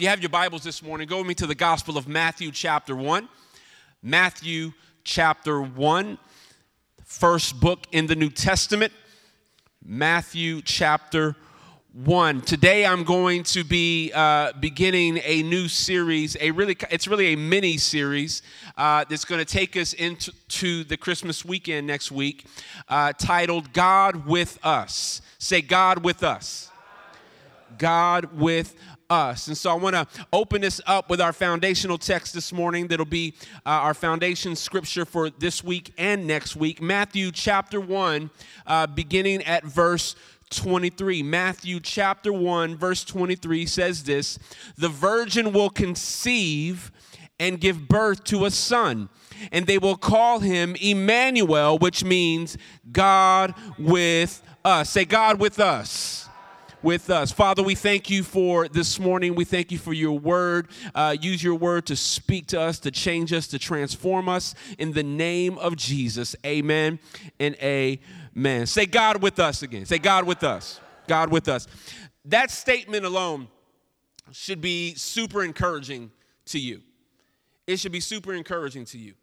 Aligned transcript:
if 0.00 0.04
you 0.04 0.08
have 0.08 0.22
your 0.22 0.30
Bibles 0.30 0.64
this 0.64 0.82
morning, 0.82 1.06
go 1.06 1.18
with 1.18 1.26
me 1.26 1.34
to 1.34 1.46
the 1.46 1.54
Gospel 1.54 1.98
of 1.98 2.08
Matthew, 2.08 2.50
chapter 2.52 2.96
1. 2.96 3.28
Matthew, 4.02 4.72
chapter 5.04 5.60
1, 5.60 6.16
first 7.04 7.60
book 7.60 7.86
in 7.92 8.06
the 8.06 8.16
New 8.16 8.30
Testament. 8.30 8.94
Matthew, 9.84 10.62
chapter 10.62 11.36
1. 11.92 12.40
Today 12.40 12.86
I'm 12.86 13.04
going 13.04 13.42
to 13.42 13.62
be 13.62 14.10
uh, 14.14 14.52
beginning 14.58 15.20
a 15.22 15.42
new 15.42 15.68
series, 15.68 16.34
a 16.40 16.50
really, 16.50 16.78
it's 16.90 17.06
really 17.06 17.34
a 17.34 17.36
mini 17.36 17.76
series 17.76 18.40
uh, 18.78 19.04
that's 19.04 19.26
going 19.26 19.44
to 19.44 19.44
take 19.44 19.76
us 19.76 19.92
into 19.92 20.82
the 20.84 20.96
Christmas 20.96 21.44
weekend 21.44 21.86
next 21.86 22.10
week, 22.10 22.46
uh, 22.88 23.12
titled 23.18 23.74
God 23.74 24.24
with 24.24 24.58
Us. 24.62 25.20
Say, 25.38 25.60
God 25.60 26.02
with 26.02 26.22
Us. 26.22 26.70
God 27.76 28.38
with 28.38 28.74
us. 29.10 29.48
And 29.48 29.58
so 29.58 29.70
I 29.70 29.74
want 29.74 29.96
to 29.96 30.06
open 30.32 30.62
this 30.62 30.80
up 30.86 31.10
with 31.10 31.20
our 31.20 31.32
foundational 31.32 31.98
text 31.98 32.32
this 32.32 32.52
morning 32.52 32.86
that'll 32.86 33.04
be 33.04 33.34
uh, 33.66 33.70
our 33.70 33.94
foundation 33.94 34.54
scripture 34.54 35.04
for 35.04 35.30
this 35.30 35.64
week 35.64 35.92
and 35.98 36.26
next 36.26 36.56
week. 36.56 36.80
Matthew 36.80 37.32
chapter 37.32 37.80
1, 37.80 38.30
uh, 38.66 38.86
beginning 38.86 39.42
at 39.42 39.64
verse 39.64 40.14
23. 40.50 41.22
Matthew 41.22 41.80
chapter 41.80 42.32
1, 42.32 42.76
verse 42.76 43.04
23 43.04 43.66
says 43.66 44.04
this 44.04 44.38
The 44.78 44.88
virgin 44.88 45.52
will 45.52 45.70
conceive 45.70 46.92
and 47.38 47.60
give 47.60 47.88
birth 47.88 48.24
to 48.24 48.44
a 48.44 48.50
son, 48.50 49.08
and 49.50 49.66
they 49.66 49.78
will 49.78 49.96
call 49.96 50.40
him 50.40 50.76
Emmanuel, 50.80 51.78
which 51.78 52.04
means 52.04 52.58
God 52.92 53.54
with 53.78 54.42
us. 54.64 54.90
Say, 54.90 55.04
God 55.04 55.40
with 55.40 55.58
us 55.58 56.29
with 56.82 57.10
us. 57.10 57.32
Father, 57.32 57.62
we 57.62 57.74
thank 57.74 58.10
you 58.10 58.22
for 58.22 58.68
this 58.68 58.98
morning. 58.98 59.34
We 59.34 59.44
thank 59.44 59.70
you 59.70 59.78
for 59.78 59.92
your 59.92 60.18
word. 60.18 60.68
Uh, 60.94 61.16
use 61.20 61.42
your 61.42 61.54
word 61.54 61.86
to 61.86 61.96
speak 61.96 62.48
to 62.48 62.60
us, 62.60 62.78
to 62.80 62.90
change 62.90 63.32
us, 63.32 63.46
to 63.48 63.58
transform 63.58 64.28
us 64.28 64.54
in 64.78 64.92
the 64.92 65.02
name 65.02 65.58
of 65.58 65.76
Jesus. 65.76 66.34
Amen 66.44 66.98
and 67.38 67.54
amen. 67.56 68.66
Say 68.66 68.86
God 68.86 69.22
with 69.22 69.38
us 69.38 69.62
again. 69.62 69.84
Say 69.86 69.98
God 69.98 70.24
with 70.24 70.42
us. 70.42 70.80
God 71.06 71.30
with 71.30 71.48
us. 71.48 71.66
That 72.24 72.50
statement 72.50 73.04
alone 73.04 73.48
should 74.32 74.60
be 74.60 74.94
super 74.94 75.42
encouraging 75.42 76.10
to 76.46 76.58
you. 76.58 76.82
It 77.66 77.78
should 77.78 77.92
be 77.92 78.00
super 78.00 78.32
encouraging 78.32 78.84
to 78.86 78.98
you. 78.98 79.14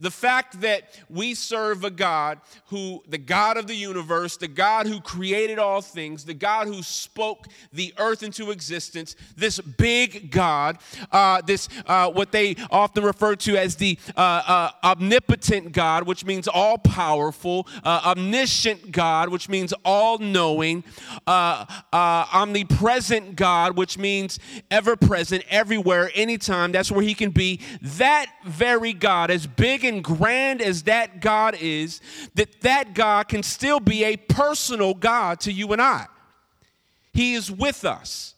The 0.00 0.10
fact 0.10 0.60
that 0.60 1.00
we 1.08 1.34
serve 1.34 1.84
a 1.84 1.90
God 1.90 2.40
who, 2.66 3.02
the 3.08 3.18
God 3.18 3.56
of 3.56 3.66
the 3.66 3.74
universe, 3.74 4.36
the 4.36 4.48
God 4.48 4.86
who 4.86 5.00
created 5.00 5.58
all 5.58 5.80
things, 5.80 6.24
the 6.24 6.34
God 6.34 6.66
who 6.66 6.82
spoke 6.82 7.46
the 7.72 7.94
earth 7.98 8.22
into 8.22 8.50
existence, 8.50 9.14
this 9.36 9.60
big 9.60 10.30
God, 10.30 10.78
uh, 11.12 11.42
this 11.42 11.68
uh, 11.86 12.10
what 12.10 12.32
they 12.32 12.56
often 12.70 13.04
refer 13.04 13.36
to 13.36 13.56
as 13.56 13.76
the 13.76 13.98
uh, 14.16 14.42
uh 14.46 14.70
omnipotent 14.82 15.72
God, 15.72 16.06
which 16.06 16.24
means 16.24 16.48
all 16.48 16.76
powerful, 16.76 17.66
uh, 17.84 18.02
omniscient 18.04 18.90
God, 18.90 19.28
which 19.28 19.48
means 19.48 19.72
all 19.84 20.18
knowing, 20.18 20.82
uh, 21.26 21.66
omnipresent 21.92 23.36
God, 23.36 23.76
which 23.76 23.96
means 23.96 24.38
ever 24.70 24.96
present, 24.96 25.44
everywhere, 25.48 26.10
anytime. 26.14 26.72
That's 26.72 26.90
where 26.90 27.02
He 27.02 27.14
can 27.14 27.30
be. 27.30 27.60
That 27.80 28.26
very 28.44 28.92
God, 28.92 29.30
as 29.30 29.46
big 29.46 29.73
and 29.82 30.04
grand 30.04 30.62
as 30.62 30.84
that 30.84 31.20
God 31.20 31.56
is, 31.60 32.00
that 32.34 32.60
that 32.60 32.94
God 32.94 33.28
can 33.28 33.42
still 33.42 33.80
be 33.80 34.04
a 34.04 34.16
personal 34.16 34.94
God 34.94 35.40
to 35.40 35.52
you 35.52 35.72
and 35.72 35.82
I. 35.82 36.06
He 37.12 37.34
is 37.34 37.50
with 37.50 37.84
us. 37.84 38.34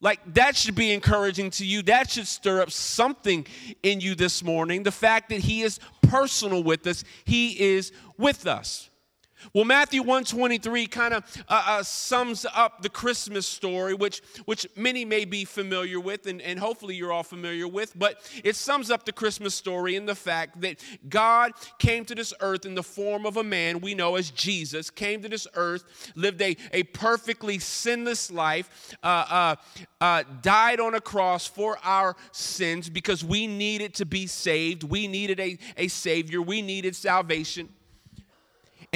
Like 0.00 0.20
that 0.34 0.56
should 0.56 0.74
be 0.74 0.92
encouraging 0.92 1.50
to 1.52 1.64
you. 1.64 1.82
That 1.82 2.10
should 2.10 2.26
stir 2.26 2.62
up 2.62 2.70
something 2.70 3.46
in 3.82 4.00
you 4.00 4.14
this 4.14 4.42
morning. 4.42 4.82
The 4.82 4.92
fact 4.92 5.30
that 5.30 5.40
He 5.40 5.62
is 5.62 5.80
personal 6.02 6.62
with 6.62 6.86
us, 6.86 7.04
He 7.24 7.58
is 7.60 7.92
with 8.18 8.46
us. 8.46 8.90
Well, 9.52 9.64
Matthew 9.64 10.00
123 10.00 10.86
kind 10.86 11.14
of 11.14 11.44
uh, 11.48 11.62
uh, 11.66 11.82
sums 11.82 12.46
up 12.54 12.82
the 12.82 12.88
Christmas 12.88 13.46
story, 13.46 13.94
which, 13.94 14.22
which 14.44 14.66
many 14.76 15.04
may 15.04 15.24
be 15.24 15.44
familiar 15.44 16.00
with, 16.00 16.26
and, 16.26 16.40
and 16.40 16.58
hopefully 16.58 16.94
you're 16.94 17.12
all 17.12 17.22
familiar 17.22 17.68
with, 17.68 17.96
but 17.98 18.18
it 18.44 18.56
sums 18.56 18.90
up 18.90 19.04
the 19.04 19.12
Christmas 19.12 19.54
story 19.54 19.96
in 19.96 20.06
the 20.06 20.14
fact 20.14 20.60
that 20.62 20.82
God 21.08 21.52
came 21.78 22.04
to 22.06 22.14
this 22.14 22.32
earth 22.40 22.64
in 22.66 22.74
the 22.74 22.82
form 22.82 23.26
of 23.26 23.36
a 23.36 23.44
man 23.44 23.80
we 23.80 23.94
know 23.94 24.16
as 24.16 24.30
Jesus, 24.30 24.90
came 24.90 25.22
to 25.22 25.28
this 25.28 25.46
earth, 25.54 26.12
lived 26.14 26.40
a, 26.42 26.56
a 26.72 26.84
perfectly 26.84 27.58
sinless 27.58 28.30
life, 28.30 28.96
uh, 29.02 29.06
uh, 29.06 29.56
uh 30.00 30.22
died 30.42 30.80
on 30.80 30.94
a 30.94 31.00
cross 31.00 31.46
for 31.46 31.78
our 31.84 32.16
sins 32.32 32.88
because 32.88 33.24
we 33.24 33.46
needed 33.46 33.94
to 33.94 34.06
be 34.06 34.26
saved. 34.26 34.82
We 34.82 35.06
needed 35.08 35.40
a, 35.40 35.58
a 35.76 35.88
Savior, 35.88 36.40
we 36.42 36.62
needed 36.62 36.96
salvation. 36.96 37.68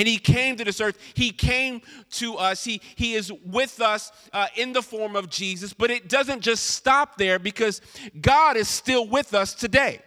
And 0.00 0.09
he 0.09 0.16
came 0.16 0.56
to 0.56 0.65
this 0.65 0.81
earth. 0.81 0.99
He 1.12 1.31
came 1.31 1.83
to 2.12 2.37
us. 2.37 2.65
He, 2.65 2.81
he 2.94 3.12
is 3.12 3.31
with 3.44 3.83
us 3.83 4.11
uh, 4.33 4.47
in 4.56 4.72
the 4.72 4.81
form 4.81 5.15
of 5.15 5.28
Jesus. 5.28 5.75
But 5.75 5.91
it 5.91 6.09
doesn't 6.09 6.41
just 6.41 6.69
stop 6.69 7.19
there 7.19 7.38
because 7.38 7.83
God 8.19 8.56
is 8.56 8.66
still 8.66 9.06
with 9.06 9.34
us 9.34 9.53
today. 9.53 10.00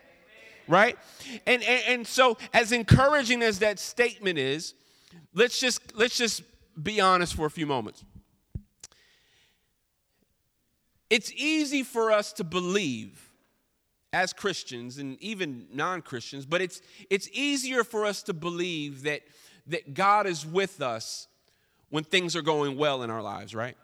Right? 0.67 0.97
And, 1.45 1.61
and, 1.61 1.83
and 1.87 2.07
so, 2.07 2.39
as 2.55 2.71
encouraging 2.71 3.43
as 3.43 3.59
that 3.59 3.77
statement 3.77 4.39
is, 4.39 4.73
let's 5.35 5.59
just, 5.59 5.95
let's 5.95 6.17
just 6.17 6.41
be 6.81 6.99
honest 6.99 7.35
for 7.35 7.45
a 7.45 7.51
few 7.51 7.67
moments. 7.67 8.03
It's 11.07 11.31
easy 11.33 11.83
for 11.83 12.11
us 12.11 12.33
to 12.33 12.43
believe 12.43 13.29
as 14.11 14.33
Christians 14.33 14.97
and 14.97 15.21
even 15.21 15.67
non 15.71 16.01
Christians, 16.01 16.47
but 16.47 16.61
it's, 16.61 16.81
it's 17.11 17.29
easier 17.31 17.83
for 17.83 18.07
us 18.07 18.23
to 18.23 18.33
believe 18.33 19.03
that 19.03 19.21
that 19.67 19.93
God 19.93 20.27
is 20.27 20.45
with 20.45 20.81
us 20.81 21.27
when 21.89 22.03
things 22.03 22.35
are 22.35 22.41
going 22.41 22.77
well 22.77 23.03
in 23.03 23.09
our 23.09 23.21
lives, 23.21 23.53
right? 23.53 23.77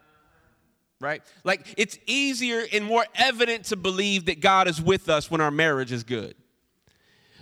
Right? 1.00 1.22
Like 1.44 1.74
it's 1.78 1.98
easier 2.06 2.66
and 2.74 2.84
more 2.84 3.06
evident 3.16 3.66
to 3.66 3.76
believe 3.76 4.26
that 4.26 4.42
God 4.42 4.68
is 4.68 4.82
with 4.82 5.10
us 5.10 5.32
when 5.32 5.42
our 5.42 5.52
marriage 5.52 5.92
is 5.92 6.04
good. 6.04 6.36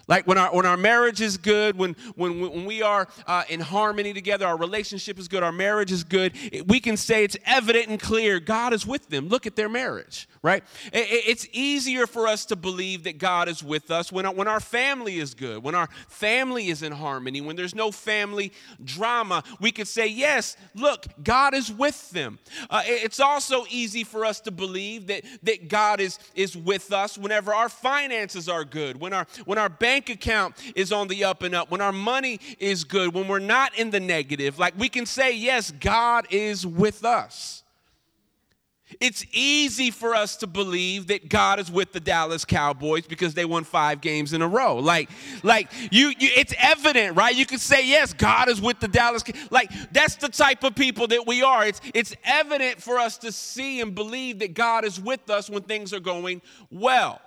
Like 0.07 0.25
when 0.25 0.37
our 0.37 0.53
when 0.55 0.65
our 0.65 0.77
marriage 0.77 1.19
is 1.19 1.37
good, 1.37 1.77
when 1.77 1.95
when 2.15 2.39
when 2.39 2.65
we 2.65 2.81
are 2.81 3.07
uh, 3.25 3.43
in 3.49 3.59
harmony 3.59 4.13
together, 4.13 4.45
our 4.45 4.57
relationship 4.57 5.19
is 5.19 5.27
good, 5.27 5.43
our 5.43 5.51
marriage 5.51 5.91
is 5.91 6.03
good. 6.03 6.33
We 6.65 6.79
can 6.79 6.95
say 6.95 7.23
it's 7.23 7.37
evident 7.45 7.87
and 7.87 7.99
clear. 7.99 8.39
God 8.39 8.73
is 8.73 8.87
with 8.87 9.09
them. 9.09 9.27
Look 9.27 9.45
at 9.45 9.55
their 9.57 9.67
marriage, 9.67 10.29
right? 10.47 10.63
It's 10.94 11.47
easier 11.52 12.08
for 12.08 12.28
us 12.28 12.46
to 12.46 12.56
believe 12.56 13.03
that 13.03 13.18
God 13.18 13.50
is 13.50 13.63
with 13.63 13.91
us 13.91 14.12
when 14.12 14.25
when 14.35 14.47
our 14.47 14.59
family 14.59 15.19
is 15.19 15.34
good, 15.34 15.62
when 15.63 15.75
our 15.75 15.90
family 16.08 16.69
is 16.69 16.81
in 16.84 16.94
harmony, 16.94 17.41
when 17.41 17.56
there's 17.56 17.75
no 17.75 17.91
family 17.91 18.52
drama. 18.84 19.44
We 19.59 19.72
could 19.72 19.88
say, 19.88 20.08
yes, 20.08 20.56
look, 20.74 21.06
God 21.24 21.53
is 21.53 21.72
with 21.72 22.09
them. 22.12 22.40
Uh, 22.69 22.81
it's 22.85 23.19
also 23.19 23.66
easy 23.69 24.03
for 24.03 24.25
us 24.25 24.40
to 24.41 24.52
believe 24.52 25.08
that 25.08 25.24
that 25.44 25.68
God 25.68 26.00
is 26.00 26.18
is 26.34 26.56
with 26.56 26.94
us 26.94 27.18
whenever 27.18 27.53
our 27.53 27.69
finances 27.69 28.47
are 28.47 28.64
good, 28.64 29.00
when 29.00 29.14
our 29.14 29.28
when 29.46 29.58
our 29.58 29.69
bank 29.69 29.97
bank 30.08 30.09
account 30.09 30.56
is 30.75 30.91
on 30.91 31.08
the 31.08 31.24
up 31.24 31.41
and 31.44 31.56
up, 31.56 31.72
when 31.72 31.81
our 31.81 31.91
money 31.91 32.40
is 32.59 32.84
good, 32.84 33.14
when 33.14 33.28
we're 33.28 33.40
not 33.40 33.78
in 33.78 33.90
the 33.90 34.00
negative, 34.00 34.59
like 34.59 34.78
we 34.78 34.90
can 34.90 35.06
say, 35.06 35.35
yes, 35.35 35.72
God 35.72 36.28
is 36.29 36.66
with 36.66 37.03
us. 37.03 37.64
It's 39.01 39.25
easy 39.33 39.91
for 39.91 40.15
us 40.15 40.37
to 40.37 40.47
believe 40.47 41.07
that 41.07 41.27
God 41.27 41.59
is 41.59 41.69
with 41.69 41.91
the 41.91 41.99
Dallas 41.99 42.45
Cowboys 42.45 43.05
because 43.05 43.33
they 43.33 43.43
won 43.43 43.65
five 43.65 43.99
games 43.99 44.31
in 44.31 44.41
a 44.41 44.47
row. 44.47 44.77
Like, 44.77 45.09
like 45.43 45.69
you, 45.91 46.07
you 46.17 46.29
it's 46.35 46.53
evident, 46.57 47.17
right? 47.17 47.35
You 47.35 47.45
can 47.45 47.59
say, 47.59 47.85
yes, 47.85 48.13
God 48.13 48.47
is 48.47 48.61
with 48.61 48.79
the 48.79 48.87
Dallas. 48.87 49.23
Like, 49.51 49.71
that's 49.91 50.15
the 50.15 50.29
type 50.29 50.63
of 50.63 50.73
people 50.73 51.07
that 51.07 51.27
we 51.27 51.43
are. 51.43 51.65
It's, 51.65 51.81
it's 51.93 52.15
evident 52.23 52.81
for 52.81 52.97
us 52.97 53.17
to 53.19 53.31
see 53.31 53.81
and 53.81 53.93
believe 53.93 54.39
that 54.39 54.53
God 54.53 54.85
is 54.85 55.01
with 55.01 55.29
us 55.29 55.49
when 55.49 55.63
things 55.63 55.93
are 55.93 55.99
going 55.99 56.41
well. 56.72 57.19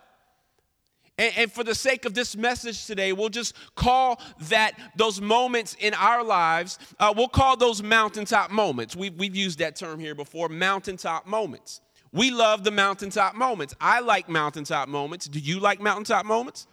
And, 1.20 1.36
and, 1.36 1.52
for 1.52 1.62
the 1.62 1.74
sake 1.74 2.06
of 2.06 2.14
this 2.14 2.34
message 2.34 2.86
today, 2.86 3.12
we'll 3.12 3.28
just 3.28 3.54
call 3.74 4.18
that 4.48 4.72
those 4.96 5.20
moments 5.20 5.76
in 5.78 5.92
our 5.92 6.24
lives, 6.24 6.78
uh, 6.98 7.12
we'll 7.14 7.28
call 7.28 7.58
those 7.58 7.82
mountaintop 7.82 8.50
moments. 8.50 8.96
We've, 8.96 9.14
we've 9.14 9.36
used 9.36 9.58
that 9.58 9.76
term 9.76 10.00
here 10.00 10.14
before 10.14 10.48
mountaintop 10.48 11.26
moments. 11.26 11.82
We 12.10 12.30
love 12.30 12.64
the 12.64 12.70
mountaintop 12.70 13.34
moments. 13.34 13.74
I 13.82 14.00
like 14.00 14.30
mountaintop 14.30 14.88
moments. 14.88 15.28
Do 15.28 15.38
you 15.38 15.60
like 15.60 15.78
mountaintop 15.78 16.24
moments? 16.24 16.66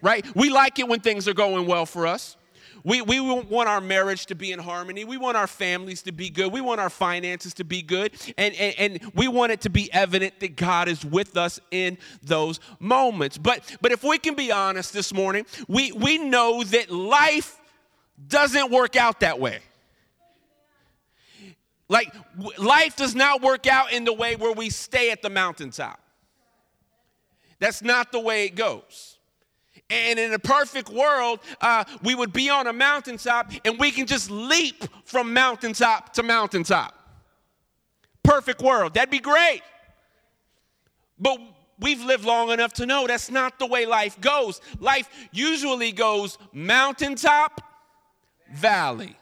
Right? 0.00 0.24
We 0.36 0.50
like 0.50 0.78
it 0.78 0.86
when 0.86 1.00
things 1.00 1.26
are 1.26 1.34
going 1.34 1.66
well 1.66 1.84
for 1.84 2.06
us. 2.06 2.36
We, 2.84 3.02
we 3.02 3.20
want 3.20 3.68
our 3.68 3.80
marriage 3.80 4.26
to 4.26 4.34
be 4.34 4.52
in 4.52 4.58
harmony. 4.58 5.04
We 5.04 5.16
want 5.16 5.36
our 5.36 5.46
families 5.46 6.02
to 6.02 6.12
be 6.12 6.30
good. 6.30 6.52
We 6.52 6.60
want 6.60 6.80
our 6.80 6.90
finances 6.90 7.54
to 7.54 7.64
be 7.64 7.82
good. 7.82 8.12
And, 8.38 8.54
and, 8.54 8.74
and 8.78 9.12
we 9.14 9.28
want 9.28 9.52
it 9.52 9.60
to 9.62 9.70
be 9.70 9.92
evident 9.92 10.40
that 10.40 10.56
God 10.56 10.88
is 10.88 11.04
with 11.04 11.36
us 11.36 11.60
in 11.70 11.98
those 12.22 12.60
moments. 12.78 13.38
But, 13.38 13.76
but 13.80 13.92
if 13.92 14.02
we 14.02 14.18
can 14.18 14.34
be 14.34 14.50
honest 14.50 14.92
this 14.92 15.12
morning, 15.12 15.46
we, 15.68 15.92
we 15.92 16.18
know 16.18 16.62
that 16.64 16.90
life 16.90 17.58
doesn't 18.28 18.70
work 18.70 18.96
out 18.96 19.20
that 19.20 19.38
way. 19.40 19.60
Like, 21.88 22.14
life 22.56 22.94
does 22.94 23.16
not 23.16 23.42
work 23.42 23.66
out 23.66 23.92
in 23.92 24.04
the 24.04 24.12
way 24.12 24.36
where 24.36 24.52
we 24.52 24.70
stay 24.70 25.10
at 25.10 25.22
the 25.22 25.30
mountaintop. 25.30 26.00
That's 27.58 27.82
not 27.82 28.12
the 28.12 28.20
way 28.20 28.44
it 28.44 28.54
goes. 28.54 29.09
And 29.90 30.18
in 30.18 30.32
a 30.32 30.38
perfect 30.38 30.88
world, 30.88 31.40
uh, 31.60 31.84
we 32.02 32.14
would 32.14 32.32
be 32.32 32.48
on 32.48 32.68
a 32.68 32.72
mountaintop 32.72 33.52
and 33.64 33.78
we 33.78 33.90
can 33.90 34.06
just 34.06 34.30
leap 34.30 34.84
from 35.04 35.34
mountaintop 35.34 36.12
to 36.14 36.22
mountaintop. 36.22 36.94
Perfect 38.22 38.62
world. 38.62 38.94
That'd 38.94 39.10
be 39.10 39.18
great. 39.18 39.62
But 41.18 41.38
we've 41.80 42.02
lived 42.02 42.24
long 42.24 42.50
enough 42.50 42.72
to 42.74 42.86
know 42.86 43.06
that's 43.06 43.30
not 43.30 43.58
the 43.58 43.66
way 43.66 43.84
life 43.84 44.20
goes. 44.20 44.60
Life 44.78 45.08
usually 45.32 45.90
goes 45.90 46.38
mountaintop, 46.52 47.60
valley, 48.52 49.16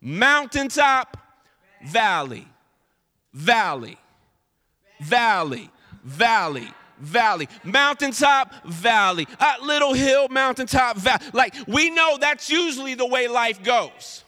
mountaintop, 0.00 1.16
valley, 1.84 2.46
valley, 3.32 3.98
valley, 5.00 5.70
valley, 6.04 6.68
valley, 6.68 6.68
mountaintop, 7.64 8.64
valley, 8.64 9.26
uh, 9.38 9.54
little 9.62 9.92
hill, 9.94 10.28
mountaintop, 10.28 10.96
valley. 10.96 11.24
Like 11.32 11.54
we 11.66 11.90
know 11.90 12.18
that's 12.20 12.50
usually 12.50 12.94
the 12.94 13.06
way 13.06 13.28
life 13.28 13.62
goes. 13.62 14.24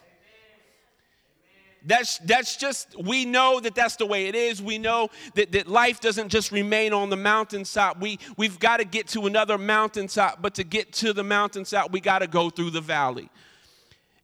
That's, 1.87 2.17
that's 2.19 2.57
just, 2.57 2.95
we 2.99 3.25
know 3.25 3.59
that 3.59 3.75
that's 3.75 3.95
the 3.95 4.07
way 4.07 4.25
it 4.27 4.33
is. 4.33 4.59
We 4.59 4.79
know 4.79 5.09
that, 5.35 5.51
that 5.51 5.67
life 5.67 6.01
doesn't 6.01 6.29
just 6.29 6.51
remain 6.51 6.93
on 6.93 7.11
the 7.11 7.15
mountaintop. 7.15 8.01
We, 8.01 8.17
we've 8.37 8.57
got 8.57 8.77
to 8.77 8.85
get 8.85 9.07
to 9.09 9.27
another 9.27 9.59
mountaintop, 9.59 10.41
but 10.41 10.55
to 10.55 10.63
get 10.63 10.93
to 10.93 11.13
the 11.13 11.23
mountaintop, 11.23 11.91
we 11.91 11.99
got 11.99 12.19
to 12.19 12.27
go 12.27 12.49
through 12.49 12.71
the 12.71 12.81
valley. 12.81 13.29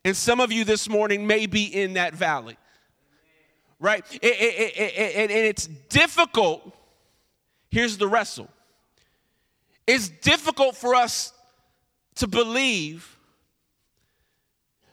And 0.03 0.17
some 0.17 0.39
of 0.39 0.51
you 0.51 0.63
this 0.63 0.89
morning 0.89 1.27
may 1.27 1.45
be 1.45 1.65
in 1.65 1.93
that 1.93 2.15
valley, 2.15 2.57
right? 3.79 4.03
It, 4.11 4.23
it, 4.23 4.77
it, 4.77 5.15
and 5.17 5.31
it's 5.31 5.67
difficult. 5.89 6.75
Here's 7.71 7.97
the 7.97 8.07
wrestle 8.07 8.49
it's 9.87 10.09
difficult 10.09 10.75
for 10.75 10.93
us 10.93 11.33
to 12.15 12.27
believe 12.27 13.17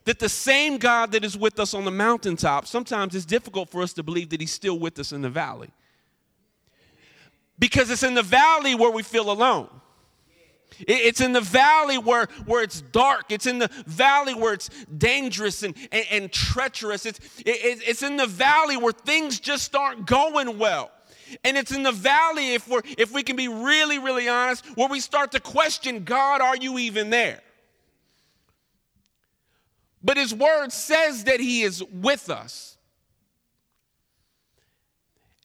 that 0.05 0.19
the 0.19 0.29
same 0.29 0.79
God 0.79 1.13
that 1.13 1.23
is 1.25 1.37
with 1.37 1.61
us 1.61 1.75
on 1.75 1.85
the 1.85 1.91
mountaintop, 1.91 2.67
sometimes 2.67 3.15
it's 3.15 3.27
difficult 3.27 3.69
for 3.69 3.83
us 3.83 3.93
to 3.93 4.03
believe 4.03 4.31
that 4.31 4.41
He's 4.41 4.53
still 4.53 4.79
with 4.79 4.99
us 4.99 5.13
in 5.13 5.21
the 5.21 5.29
valley. 5.29 5.71
Because 7.59 7.91
it's 7.91 8.05
in 8.05 8.15
the 8.15 8.23
valley 8.23 8.75
where 8.75 8.91
we 8.91 9.03
feel 9.03 9.31
alone. 9.31 9.69
It's 10.81 11.21
in 11.21 11.33
the 11.33 11.41
valley 11.41 11.99
where, 11.99 12.29
where 12.47 12.63
it's 12.63 12.81
dark. 12.81 13.27
It's 13.31 13.47
in 13.47 13.59
the 13.59 13.69
valley 13.87 14.35
where 14.35 14.55
it's 14.55 14.71
dangerous 14.97 15.63
and, 15.63 15.75
and, 15.91 16.07
and 16.11 16.33
treacherous. 16.33 17.05
It's, 17.05 17.19
it, 17.41 17.83
it's 17.87 18.03
in 18.03 18.17
the 18.17 18.27
valley 18.27 18.77
where 18.77 18.93
things 18.93 19.41
just 19.41 19.75
aren't 19.75 20.07
going 20.07 20.57
well. 20.59 20.91
And 21.45 21.57
it's 21.57 21.73
in 21.73 21.83
the 21.83 21.93
valley, 21.93 22.55
if, 22.55 22.69
we're, 22.69 22.83
if 22.97 23.13
we 23.13 23.23
can 23.23 23.37
be 23.37 23.49
really, 23.49 23.99
really 23.99 24.29
honest, 24.29 24.65
where 24.77 24.89
we 24.89 25.01
start 25.01 25.33
to 25.33 25.41
question 25.41 26.05
God, 26.05 26.41
are 26.41 26.57
you 26.57 26.79
even 26.79 27.11
there? 27.11 27.41
But 30.03 30.17
his 30.17 30.35
word 30.35 30.73
says 30.73 31.25
that 31.25 31.41
he 31.41 31.63
is 31.63 31.83
with 31.83 32.31
us. 32.31 32.77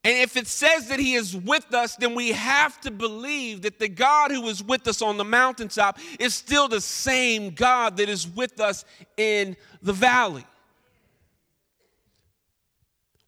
And 0.06 0.18
if 0.18 0.36
it 0.36 0.48
says 0.48 0.90
that 0.90 1.00
he 1.00 1.14
is 1.14 1.36
with 1.36 1.74
us, 1.74 1.96
then 1.96 2.14
we 2.14 2.34
have 2.34 2.80
to 2.82 2.92
believe 2.92 3.62
that 3.62 3.80
the 3.80 3.88
God 3.88 4.32
who 4.32 4.46
is 4.50 4.62
with 4.62 4.86
us 4.88 5.02
on 5.02 5.16
the 5.16 5.24
mountaintop 5.24 5.98
is 6.20 6.36
still 6.36 6.68
the 6.68 6.82
same 6.82 7.52
God 7.52 7.98
that 7.98 8.10
is 8.10 8.28
with 8.28 8.60
us 8.60 8.84
in 9.16 9.56
the 9.82 9.94
valley. 9.94 10.46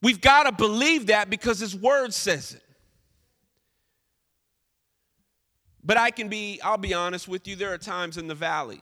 We've 0.05 0.21
got 0.21 0.43
to 0.43 0.51
believe 0.51 1.07
that 1.07 1.31
because 1.31 1.59
his 1.59 1.75
word 1.75 2.13
says 2.13 2.53
it. 2.53 2.61
But 5.83 5.97
I 5.97 6.11
can 6.11 6.29
be, 6.29 6.61
I'll 6.61 6.77
be 6.77 6.93
honest 6.93 7.27
with 7.27 7.47
you, 7.47 7.55
there 7.55 7.73
are 7.73 7.79
times 7.79 8.17
in 8.17 8.27
the 8.27 8.35
valley 8.35 8.81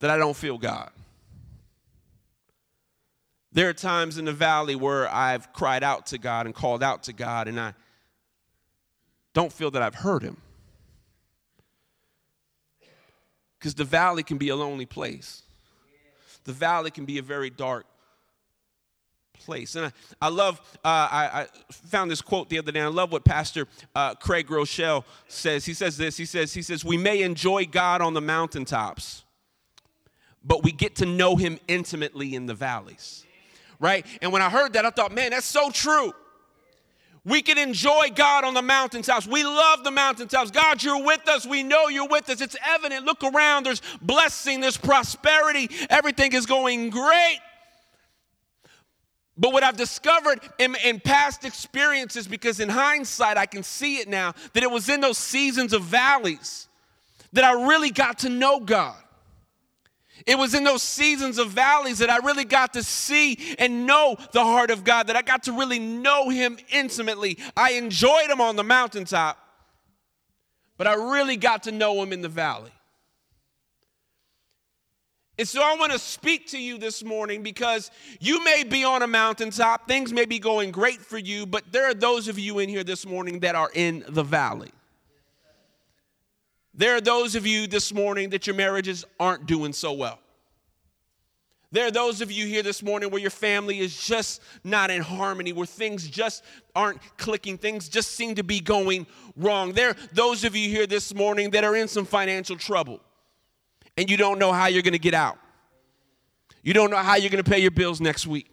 that 0.00 0.10
I 0.10 0.18
don't 0.18 0.36
feel 0.36 0.58
God. 0.58 0.90
There 3.52 3.70
are 3.70 3.72
times 3.72 4.18
in 4.18 4.26
the 4.26 4.34
valley 4.34 4.76
where 4.76 5.08
I've 5.08 5.50
cried 5.54 5.82
out 5.82 6.04
to 6.08 6.18
God 6.18 6.44
and 6.44 6.54
called 6.54 6.82
out 6.82 7.04
to 7.04 7.14
God, 7.14 7.48
and 7.48 7.58
I 7.58 7.72
don't 9.32 9.50
feel 9.50 9.70
that 9.70 9.80
I've 9.80 9.94
heard 9.94 10.22
Him. 10.22 10.36
Because 13.58 13.74
the 13.74 13.84
valley 13.84 14.24
can 14.24 14.36
be 14.36 14.50
a 14.50 14.56
lonely 14.56 14.84
place, 14.84 15.42
the 16.44 16.52
valley 16.52 16.90
can 16.90 17.06
be 17.06 17.16
a 17.16 17.22
very 17.22 17.48
dark 17.48 17.86
place. 19.44 19.76
And 19.76 19.86
I, 19.86 19.92
I 20.20 20.28
love, 20.28 20.60
uh, 20.84 21.08
I, 21.10 21.30
I, 21.32 21.46
found 21.70 22.10
this 22.10 22.22
quote 22.22 22.48
the 22.48 22.58
other 22.58 22.72
day. 22.72 22.80
I 22.80 22.86
love 22.86 23.12
what 23.12 23.24
Pastor 23.24 23.66
uh, 23.94 24.14
Craig 24.14 24.46
Groeschel 24.46 25.04
says. 25.28 25.64
He 25.64 25.74
says 25.74 25.96
this 25.96 26.16
He 26.16 26.24
says, 26.24 26.52
he 26.52 26.62
says, 26.62 26.84
We 26.84 26.96
may 26.96 27.22
enjoy 27.22 27.66
God 27.66 28.00
on 28.00 28.14
the 28.14 28.20
mountaintops, 28.20 29.24
but 30.44 30.62
we 30.62 30.72
get 30.72 30.96
to 30.96 31.06
know 31.06 31.36
Him 31.36 31.58
intimately 31.68 32.34
in 32.34 32.46
the 32.46 32.54
valleys 32.54 33.24
right? 33.82 34.06
And 34.22 34.32
when 34.32 34.40
I 34.40 34.48
heard 34.48 34.74
that, 34.74 34.86
I 34.86 34.90
thought, 34.90 35.12
man, 35.12 35.32
that's 35.32 35.44
so 35.44 35.68
true. 35.70 36.14
We 37.24 37.42
can 37.42 37.58
enjoy 37.58 38.10
God 38.14 38.44
on 38.44 38.54
the 38.54 38.62
mountaintops. 38.62 39.26
We 39.26 39.44
love 39.44 39.84
the 39.84 39.90
mountaintops. 39.90 40.50
God, 40.50 40.82
you're 40.82 41.04
with 41.04 41.28
us. 41.28 41.46
We 41.46 41.62
know 41.62 41.88
you're 41.88 42.08
with 42.08 42.28
us. 42.30 42.40
It's 42.40 42.56
evident. 42.64 43.04
Look 43.04 43.22
around. 43.22 43.66
There's 43.66 43.82
blessing, 44.00 44.60
there's 44.60 44.76
prosperity. 44.76 45.68
Everything 45.90 46.32
is 46.32 46.46
going 46.46 46.90
great. 46.90 47.38
But 49.36 49.52
what 49.52 49.62
I've 49.62 49.76
discovered 49.76 50.40
in, 50.58 50.76
in, 50.84 51.00
past 51.00 51.44
experiences, 51.44 52.26
because 52.26 52.60
in 52.60 52.68
hindsight 52.68 53.38
I 53.38 53.46
can 53.46 53.62
see 53.62 53.96
it 53.96 54.08
now, 54.08 54.34
that 54.52 54.62
it 54.62 54.70
was 54.70 54.88
in 54.88 55.00
those 55.00 55.18
seasons 55.18 55.72
of 55.72 55.82
valleys 55.82 56.68
that 57.32 57.44
I 57.44 57.66
really 57.66 57.90
got 57.90 58.20
to 58.20 58.28
know 58.28 58.60
God. 58.60 58.96
It 60.26 60.38
was 60.38 60.54
in 60.54 60.64
those 60.64 60.82
seasons 60.82 61.38
of 61.38 61.50
valleys 61.50 61.98
that 61.98 62.10
I 62.10 62.18
really 62.18 62.44
got 62.44 62.74
to 62.74 62.82
see 62.82 63.56
and 63.58 63.86
know 63.86 64.16
the 64.32 64.44
heart 64.44 64.70
of 64.70 64.84
God, 64.84 65.06
that 65.06 65.16
I 65.16 65.22
got 65.22 65.44
to 65.44 65.52
really 65.52 65.78
know 65.78 66.28
Him 66.28 66.58
intimately. 66.70 67.38
I 67.56 67.72
enjoyed 67.72 68.30
Him 68.30 68.40
on 68.40 68.56
the 68.56 68.62
mountaintop, 68.62 69.38
but 70.76 70.86
I 70.86 70.94
really 70.94 71.36
got 71.36 71.64
to 71.64 71.72
know 71.72 72.00
Him 72.02 72.12
in 72.12 72.20
the 72.20 72.28
valley. 72.28 72.70
And 75.38 75.48
so 75.48 75.62
I 75.62 75.74
want 75.76 75.92
to 75.92 75.98
speak 75.98 76.48
to 76.48 76.58
you 76.58 76.76
this 76.76 77.02
morning 77.02 77.42
because 77.42 77.90
you 78.20 78.44
may 78.44 78.64
be 78.64 78.84
on 78.84 79.02
a 79.02 79.06
mountaintop, 79.06 79.88
things 79.88 80.12
may 80.12 80.26
be 80.26 80.38
going 80.38 80.70
great 80.70 81.00
for 81.00 81.16
you, 81.16 81.46
but 81.46 81.72
there 81.72 81.88
are 81.88 81.94
those 81.94 82.28
of 82.28 82.38
you 82.38 82.58
in 82.58 82.68
here 82.68 82.84
this 82.84 83.06
morning 83.06 83.40
that 83.40 83.54
are 83.54 83.70
in 83.74 84.04
the 84.08 84.22
valley. 84.22 84.70
There 86.74 86.96
are 86.96 87.00
those 87.00 87.34
of 87.34 87.46
you 87.46 87.66
this 87.66 87.94
morning 87.94 88.30
that 88.30 88.46
your 88.46 88.56
marriages 88.56 89.04
aren't 89.18 89.46
doing 89.46 89.72
so 89.72 89.92
well. 89.94 90.18
There 91.70 91.86
are 91.86 91.90
those 91.90 92.20
of 92.20 92.30
you 92.30 92.46
here 92.46 92.62
this 92.62 92.82
morning 92.82 93.10
where 93.10 93.20
your 93.20 93.30
family 93.30 93.78
is 93.78 93.98
just 93.98 94.42
not 94.62 94.90
in 94.90 95.00
harmony, 95.00 95.54
where 95.54 95.66
things 95.66 96.06
just 96.06 96.44
aren't 96.76 97.00
clicking, 97.16 97.56
things 97.56 97.88
just 97.88 98.12
seem 98.12 98.34
to 98.34 98.44
be 98.44 98.60
going 98.60 99.06
wrong. 99.36 99.72
There 99.72 99.90
are 99.90 99.96
those 100.12 100.44
of 100.44 100.54
you 100.54 100.68
here 100.68 100.86
this 100.86 101.14
morning 101.14 101.50
that 101.52 101.64
are 101.64 101.74
in 101.74 101.88
some 101.88 102.04
financial 102.04 102.56
trouble 102.56 103.00
and 103.96 104.10
you 104.10 104.16
don't 104.16 104.38
know 104.38 104.52
how 104.52 104.66
you're 104.66 104.82
going 104.82 104.92
to 104.92 104.98
get 104.98 105.14
out. 105.14 105.38
You 106.62 106.72
don't 106.74 106.90
know 106.90 106.98
how 106.98 107.16
you're 107.16 107.30
going 107.30 107.42
to 107.42 107.50
pay 107.50 107.58
your 107.58 107.70
bills 107.70 108.00
next 108.00 108.26
week. 108.26 108.48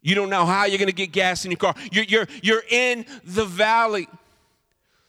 You 0.00 0.14
don't 0.14 0.30
know 0.30 0.46
how 0.46 0.64
you're 0.64 0.78
going 0.78 0.88
to 0.88 0.94
get 0.94 1.12
gas 1.12 1.44
in 1.44 1.50
your 1.50 1.58
car. 1.58 1.74
You're, 1.92 2.04
you're, 2.04 2.26
you're 2.42 2.62
in 2.70 3.04
the 3.24 3.44
valley. 3.44 4.08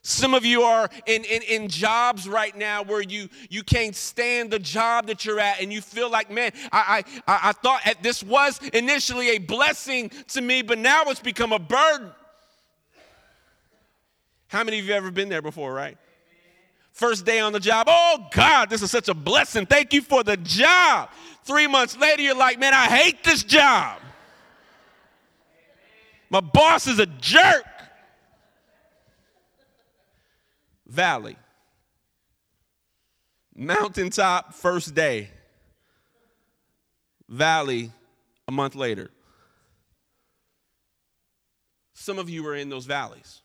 Some 0.02 0.34
of 0.34 0.46
you 0.46 0.64
are 0.64 0.90
in, 1.06 1.24
in, 1.26 1.42
in 1.44 1.68
jobs 1.68 2.28
right 2.28 2.58
now 2.58 2.84
where 2.84 3.02
you, 3.02 3.30
you 3.50 3.64
can't 3.64 3.96
stand 3.96 4.50
the 4.50 4.60
job 4.60 5.08
that 5.08 5.26
you're 5.26 5.40
at 5.40 5.62
and 5.62 5.72
you 5.72 5.82
feel 5.82 6.10
like, 6.10 6.32
man, 6.32 6.52
I, 6.72 7.04
I, 7.28 7.40
I 7.50 7.52
thought 7.52 7.82
this 8.02 8.24
was 8.24 8.60
initially 8.74 9.32
a 9.32 9.38
blessing 9.38 10.10
to 10.30 10.42
me, 10.42 10.62
but 10.62 10.80
now 10.80 11.04
it's 11.08 11.20
become 11.20 11.52
a 11.52 11.60
burden. 11.60 12.12
How 14.48 14.64
many 14.64 14.80
of 14.80 14.86
you 14.86 14.94
ever 14.94 15.12
been 15.12 15.30
there 15.30 15.42
before, 15.42 15.74
right? 15.74 15.98
First 17.00 17.26
day 17.26 17.40
on 17.40 17.54
the 17.54 17.62
job, 17.62 17.88
oh 17.90 18.28
God, 18.30 18.70
this 18.70 18.82
is 18.82 18.92
such 18.92 19.08
a 19.08 19.14
blessing. 19.14 19.66
Thank 19.66 19.94
you 19.94 20.02
for 20.02 20.22
the 20.22 20.36
job. 20.36 21.10
Three 21.46 21.66
months 21.66 21.96
later, 21.96 22.22
you're 22.22 22.36
like, 22.36 22.60
man, 22.60 22.74
I 22.74 22.88
hate 22.88 23.24
this 23.24 23.42
job. 23.42 24.02
My 26.30 26.42
boss 26.42 26.88
is 26.88 27.00
a 27.00 27.06
jerk. 27.06 27.64
valley. 30.86 31.38
Mountaintop, 33.56 34.54
first 34.54 34.94
day. 34.94 35.30
Valley, 37.30 37.92
a 38.46 38.52
month 38.52 38.76
later. 38.76 39.10
Some 41.94 42.20
of 42.20 42.30
you 42.30 42.46
are 42.46 42.56
in 42.56 42.68
those 42.68 42.86
valleys. 42.86 43.42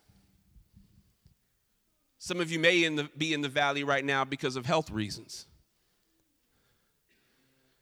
Some 2.24 2.40
of 2.40 2.50
you 2.50 2.58
may 2.58 2.84
in 2.84 2.96
the, 2.96 3.10
be 3.18 3.34
in 3.34 3.42
the 3.42 3.50
valley 3.50 3.84
right 3.84 4.02
now 4.02 4.24
because 4.24 4.56
of 4.56 4.64
health 4.64 4.90
reasons. 4.90 5.44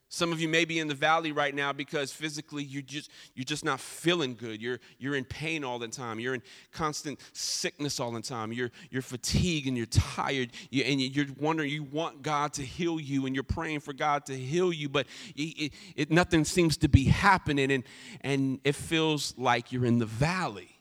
Some 0.08 0.32
of 0.32 0.40
you 0.40 0.48
may 0.48 0.64
be 0.64 0.80
in 0.80 0.88
the 0.88 0.96
valley 0.96 1.30
right 1.30 1.54
now 1.54 1.72
because 1.72 2.10
physically 2.10 2.64
you 2.64 2.82
just 2.82 3.08
you're 3.36 3.44
just 3.44 3.64
not 3.64 3.78
feeling 3.78 4.34
good. 4.34 4.60
You're 4.60 4.80
you're 4.98 5.14
in 5.14 5.24
pain 5.24 5.62
all 5.62 5.78
the 5.78 5.86
time. 5.86 6.18
You're 6.18 6.34
in 6.34 6.42
constant 6.72 7.20
sickness 7.32 8.00
all 8.00 8.10
the 8.10 8.20
time. 8.20 8.52
You're 8.52 8.72
you're 8.90 9.00
fatigued 9.00 9.68
and 9.68 9.76
you're 9.76 9.86
tired. 9.86 10.50
You, 10.70 10.82
and 10.86 11.00
you're 11.00 11.26
wondering 11.38 11.70
you 11.70 11.84
want 11.84 12.22
God 12.22 12.52
to 12.54 12.62
heal 12.62 12.98
you 12.98 13.26
and 13.26 13.36
you're 13.36 13.44
praying 13.44 13.78
for 13.78 13.92
God 13.92 14.26
to 14.26 14.36
heal 14.36 14.72
you, 14.72 14.88
but 14.88 15.06
it, 15.36 15.72
it, 15.94 16.10
nothing 16.10 16.44
seems 16.44 16.76
to 16.78 16.88
be 16.88 17.04
happening 17.04 17.70
and 17.70 17.84
and 18.22 18.58
it 18.64 18.74
feels 18.74 19.34
like 19.38 19.70
you're 19.70 19.86
in 19.86 20.00
the 20.00 20.06
valley. 20.06 20.71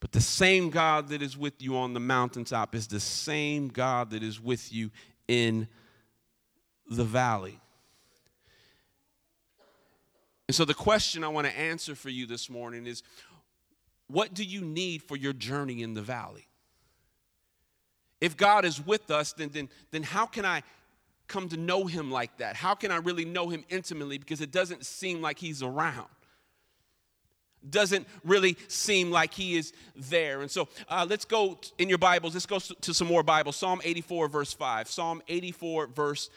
But 0.00 0.12
the 0.12 0.20
same 0.20 0.70
God 0.70 1.08
that 1.08 1.22
is 1.22 1.36
with 1.36 1.60
you 1.60 1.76
on 1.76 1.92
the 1.92 2.00
mountaintop 2.00 2.74
is 2.74 2.86
the 2.86 3.00
same 3.00 3.68
God 3.68 4.10
that 4.10 4.22
is 4.22 4.40
with 4.40 4.72
you 4.72 4.90
in 5.26 5.68
the 6.88 7.04
valley. 7.04 7.60
And 10.46 10.54
so, 10.54 10.64
the 10.64 10.74
question 10.74 11.24
I 11.24 11.28
want 11.28 11.46
to 11.46 11.58
answer 11.58 11.94
for 11.94 12.08
you 12.08 12.26
this 12.26 12.48
morning 12.48 12.86
is 12.86 13.02
what 14.06 14.32
do 14.32 14.42
you 14.42 14.62
need 14.62 15.02
for 15.02 15.16
your 15.16 15.34
journey 15.34 15.82
in 15.82 15.94
the 15.94 16.00
valley? 16.00 16.46
If 18.20 18.36
God 18.36 18.64
is 18.64 18.84
with 18.84 19.10
us, 19.10 19.32
then, 19.32 19.50
then, 19.52 19.68
then 19.90 20.02
how 20.02 20.26
can 20.26 20.44
I 20.44 20.62
come 21.28 21.48
to 21.50 21.56
know 21.56 21.84
Him 21.86 22.10
like 22.10 22.38
that? 22.38 22.56
How 22.56 22.74
can 22.74 22.90
I 22.90 22.96
really 22.96 23.26
know 23.26 23.48
Him 23.48 23.64
intimately? 23.68 24.16
Because 24.16 24.40
it 24.40 24.50
doesn't 24.50 24.86
seem 24.86 25.20
like 25.20 25.38
He's 25.38 25.62
around. 25.62 26.08
Doesn't 27.70 28.06
really 28.24 28.56
seem 28.68 29.10
like 29.10 29.34
He 29.34 29.56
is 29.56 29.72
there. 29.96 30.42
And 30.42 30.50
so 30.50 30.68
uh, 30.88 31.06
let's 31.08 31.24
go 31.24 31.58
in 31.78 31.88
your 31.88 31.98
Bibles, 31.98 32.34
let's 32.34 32.46
go 32.46 32.58
to 32.58 32.94
some 32.94 33.08
more 33.08 33.22
Bibles. 33.22 33.56
Psalm 33.56 33.80
84, 33.84 34.28
verse 34.28 34.52
5. 34.52 34.88
Psalm 34.88 35.22
84, 35.28 35.88
verse 35.88 36.30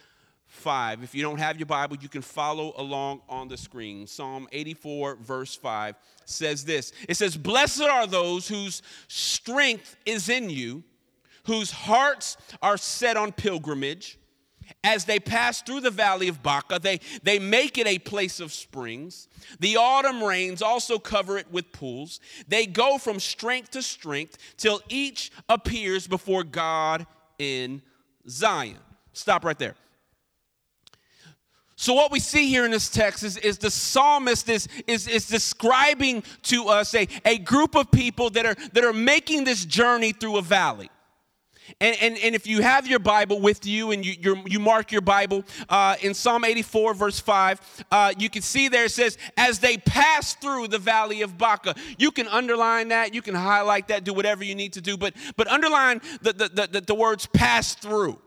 5. 0.52 1.04
If 1.04 1.16
you 1.16 1.22
don't 1.24 1.40
have 1.40 1.58
your 1.58 1.66
Bible, 1.66 1.98
you 2.02 2.10
can 2.10 2.22
follow 2.22 2.74
along 2.78 3.22
on 3.30 3.48
the 3.48 3.58
screen. 3.58 4.06
Psalm 4.06 4.48
84, 4.52 5.16
verse 5.16 5.56
5 5.56 5.96
says 6.26 6.66
this 6.66 6.92
It 7.08 7.16
says, 7.16 7.38
Blessed 7.38 7.82
are 7.82 8.06
those 8.06 8.48
whose 8.48 8.82
strength 9.08 9.96
is 10.06 10.30
in 10.30 10.50
you, 10.50 10.84
whose 11.46 11.72
hearts 11.72 12.38
are 12.62 12.78
set 12.78 13.18
on 13.18 13.32
pilgrimage. 13.32 14.20
As 14.84 15.06
they 15.06 15.20
pass 15.20 15.62
through 15.62 15.82
the 15.82 15.92
valley 15.92 16.28
of 16.28 16.42
Baca, 16.42 16.80
they, 16.80 17.00
they 17.24 17.40
make 17.40 17.78
it 17.78 17.88
a 17.88 18.00
place 18.00 18.40
of 18.40 18.52
springs. 18.52 19.28
The 19.60 19.78
autumn 19.78 20.24
rains 20.24 20.62
also 20.62 20.98
cover 20.98 21.38
it 21.38 21.52
with 21.52 21.72
pools. 21.72 22.20
They 22.48 22.66
go 22.66 22.98
from 22.98 23.20
strength 23.20 23.72
to 23.72 23.82
strength 23.82 24.38
till 24.58 24.82
each 24.90 25.32
appears 25.50 26.08
before 26.08 26.44
God 26.44 27.06
in 27.38 27.82
Zion. 28.28 28.78
Stop 29.14 29.44
right 29.44 29.58
there. 29.58 29.76
So, 31.82 31.94
what 31.94 32.12
we 32.12 32.20
see 32.20 32.48
here 32.48 32.64
in 32.64 32.70
this 32.70 32.90
text 32.90 33.24
is, 33.24 33.38
is 33.38 33.58
the 33.58 33.72
psalmist 33.72 34.48
is, 34.50 34.68
is, 34.86 35.08
is 35.08 35.28
describing 35.28 36.24
to 36.44 36.68
us 36.68 36.94
a, 36.94 37.08
a 37.26 37.40
group 37.40 37.74
of 37.76 37.90
people 37.90 38.30
that 38.30 38.46
are, 38.46 38.56
that 38.74 38.84
are 38.84 38.94
making 38.94 39.46
this 39.46 39.66
journey 39.66 40.12
through 40.12 40.38
a 40.38 40.44
valley. 40.44 40.92
And, 41.80 41.96
and, 42.02 42.18
and 42.18 42.36
if 42.36 42.46
you 42.46 42.62
have 42.62 42.88
your 42.88 43.00
Bible 43.00 43.40
with 43.40 43.66
you 43.66 43.92
and 43.92 44.06
you, 44.06 44.44
you 44.46 44.60
mark 44.60 44.92
your 44.92 45.02
Bible 45.02 45.44
uh, 45.70 45.96
in 46.02 46.14
Psalm 46.14 46.44
84, 46.44 46.94
verse 46.94 47.20
5, 47.20 47.86
uh, 47.92 48.14
you 48.18 48.30
can 48.30 48.42
see 48.42 48.68
there 48.68 48.86
it 48.86 48.92
says, 48.92 49.18
as 49.38 49.60
they 49.60 49.78
pass 49.78 50.34
through 50.34 50.68
the 50.68 50.80
valley 50.80 51.22
of 51.22 51.38
Baca. 51.38 51.76
You 51.98 52.12
can 52.12 52.28
underline 52.28 52.90
that, 52.90 53.14
you 53.14 53.22
can 53.22 53.36
highlight 53.36 53.88
that, 53.88 54.04
do 54.04 54.14
whatever 54.14 54.44
you 54.44 54.56
need 54.56 54.74
to 54.74 54.82
do, 54.82 54.98
but, 54.98 55.14
but 55.38 55.48
underline 55.48 56.02
the, 56.22 56.34
the, 56.34 56.68
the, 56.72 56.82
the 56.82 56.96
words 56.96 57.26
pass 57.28 57.76
through. 57.76 58.20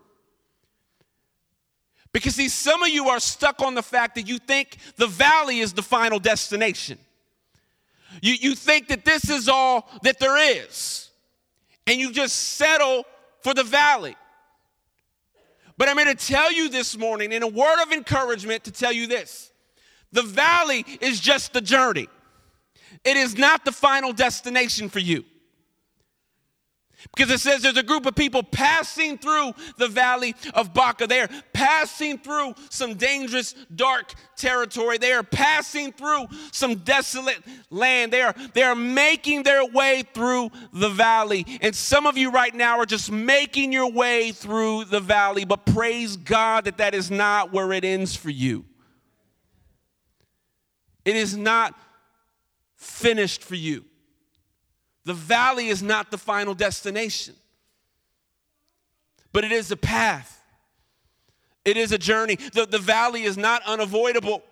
Because, 2.12 2.36
see, 2.36 2.48
some 2.48 2.82
of 2.82 2.88
you 2.90 3.08
are 3.08 3.18
stuck 3.18 3.60
on 3.60 3.74
the 3.74 3.82
fact 3.82 4.14
that 4.14 4.28
you 4.28 4.38
think 4.38 4.78
the 4.96 5.08
valley 5.08 5.58
is 5.58 5.72
the 5.72 5.82
final 5.82 6.20
destination. 6.20 6.96
You, 8.22 8.34
you 8.34 8.54
think 8.54 8.88
that 8.88 9.04
this 9.04 9.28
is 9.28 9.48
all 9.48 9.90
that 10.02 10.20
there 10.20 10.38
is, 10.62 11.10
and 11.86 11.98
you 11.98 12.12
just 12.12 12.36
settle 12.36 13.04
for 13.44 13.54
the 13.54 13.62
valley. 13.62 14.16
But 15.76 15.88
I'm 15.88 15.96
going 15.96 16.08
to 16.08 16.14
tell 16.14 16.50
you 16.50 16.68
this 16.70 16.96
morning, 16.96 17.30
in 17.30 17.42
a 17.42 17.48
word 17.48 17.82
of 17.82 17.92
encouragement, 17.92 18.64
to 18.64 18.72
tell 18.72 18.92
you 18.92 19.06
this 19.06 19.52
the 20.10 20.22
valley 20.22 20.84
is 21.00 21.20
just 21.20 21.52
the 21.52 21.60
journey, 21.60 22.08
it 23.04 23.16
is 23.16 23.36
not 23.36 23.64
the 23.64 23.72
final 23.72 24.12
destination 24.12 24.88
for 24.88 25.00
you. 25.00 25.24
Because 27.14 27.30
it 27.30 27.40
says 27.40 27.62
there's 27.62 27.76
a 27.76 27.82
group 27.82 28.06
of 28.06 28.14
people 28.14 28.42
passing 28.42 29.18
through 29.18 29.52
the 29.78 29.88
valley 29.88 30.34
of 30.54 30.73
Baca. 30.73 31.06
They 31.06 31.20
are 31.20 31.28
passing 31.52 32.18
through 32.18 32.54
some 32.70 32.94
dangerous, 32.94 33.54
dark 33.75 34.14
territory. 34.37 34.99
They 34.99 35.12
are 35.12 35.23
passing 35.23 35.92
through 35.92 36.26
some 36.52 36.76
desolate 36.76 37.38
land. 37.70 38.12
They 38.12 38.23
are, 38.23 38.34
they 38.54 38.62
are 38.62 38.75
making 38.75 39.42
their 39.42 39.64
way 39.64 40.04
through 40.14 40.50
the 40.73 40.88
valley. 40.88 41.46
And 41.61 41.75
some 41.75 42.06
of 42.06 42.16
you 42.16 42.30
right 42.30 42.54
now 42.54 42.78
are 42.78 42.87
just 42.87 43.11
making 43.11 43.73
your 43.73 43.90
way 43.90 44.32
through 44.32 44.87
the 44.87 45.00
valley, 45.00 45.44
but 45.44 45.66
praise 45.66 46.16
God 46.16 46.64
that 46.64 46.78
that 46.78 46.94
is 46.94 47.11
not 47.11 47.52
where 47.52 47.73
it 47.73 47.84
ends 47.84 48.16
for 48.16 48.30
you. 48.30 48.64
It 51.04 51.16
is 51.16 51.37
not 51.37 51.78
finished 52.76 53.44
for 53.44 53.54
you. 53.54 53.84
The 55.04 55.14
valley 55.14 55.68
is 55.68 55.82
not 55.82 56.11
the 56.11 56.18
final 56.18 56.54
destination, 56.54 57.34
but 59.32 59.44
it 59.44 59.52
is 59.52 59.70
a 59.70 59.76
path. 59.76 60.42
It 61.64 61.76
is 61.76 61.92
a 61.92 61.99
journey. 61.99 62.37
The, 62.37 62.66
the 62.66 62.78
valley 62.78 63.25
is 63.25 63.37
not 63.37 63.62
unavoidable. 63.64 64.42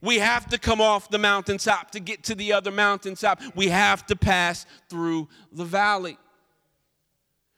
We 0.00 0.18
have 0.18 0.48
to 0.48 0.58
come 0.58 0.80
off 0.80 1.08
the 1.10 1.18
mountaintop 1.18 1.92
to 1.92 2.00
get 2.00 2.24
to 2.24 2.34
the 2.34 2.52
other 2.52 2.72
mountaintop. 2.72 3.40
We 3.54 3.68
have 3.68 4.04
to 4.06 4.16
pass 4.16 4.66
through 4.88 5.28
the 5.52 5.64
valley. 5.64 6.18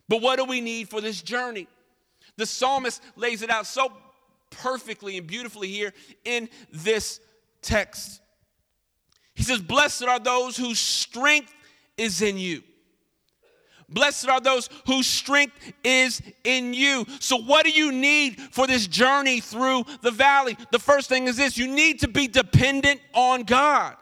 But 0.08 0.20
what 0.20 0.38
do 0.38 0.44
we 0.44 0.60
need 0.60 0.90
for 0.90 1.00
this 1.00 1.22
journey? 1.22 1.66
The 2.36 2.44
psalmist 2.44 3.02
lays 3.16 3.40
it 3.40 3.48
out 3.48 3.66
so 3.66 3.92
perfectly 4.50 5.16
and 5.16 5.26
beautifully 5.26 5.68
here 5.68 5.94
in 6.24 6.50
this 6.70 7.20
text. 7.62 8.20
He 9.44 9.52
says, 9.52 9.60
Blessed 9.60 10.04
are 10.04 10.18
those 10.18 10.56
whose 10.56 10.78
strength 10.78 11.52
is 11.98 12.22
in 12.22 12.38
you. 12.38 12.62
Blessed 13.90 14.26
are 14.30 14.40
those 14.40 14.70
whose 14.86 15.06
strength 15.06 15.54
is 15.84 16.22
in 16.44 16.72
you. 16.72 17.04
So, 17.20 17.36
what 17.36 17.66
do 17.66 17.70
you 17.70 17.92
need 17.92 18.40
for 18.40 18.66
this 18.66 18.86
journey 18.86 19.40
through 19.40 19.84
the 20.00 20.10
valley? 20.10 20.56
The 20.72 20.78
first 20.78 21.10
thing 21.10 21.26
is 21.26 21.36
this 21.36 21.58
you 21.58 21.68
need 21.68 22.00
to 22.00 22.08
be 22.08 22.26
dependent 22.26 23.02
on 23.12 23.42
God. 23.42 23.96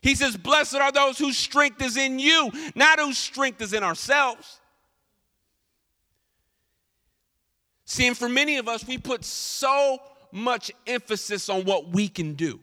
He 0.00 0.14
says, 0.14 0.36
Blessed 0.36 0.76
are 0.76 0.92
those 0.92 1.18
whose 1.18 1.36
strength 1.36 1.82
is 1.82 1.96
in 1.96 2.20
you, 2.20 2.52
not 2.76 3.00
whose 3.00 3.18
strength 3.18 3.60
is 3.62 3.72
in 3.72 3.82
ourselves. 3.82 4.60
See, 7.84 8.06
and 8.06 8.16
for 8.16 8.28
many 8.28 8.58
of 8.58 8.68
us, 8.68 8.86
we 8.86 8.96
put 8.96 9.24
so 9.24 9.98
much 10.30 10.70
emphasis 10.86 11.48
on 11.48 11.64
what 11.64 11.88
we 11.88 12.06
can 12.06 12.34
do. 12.34 12.60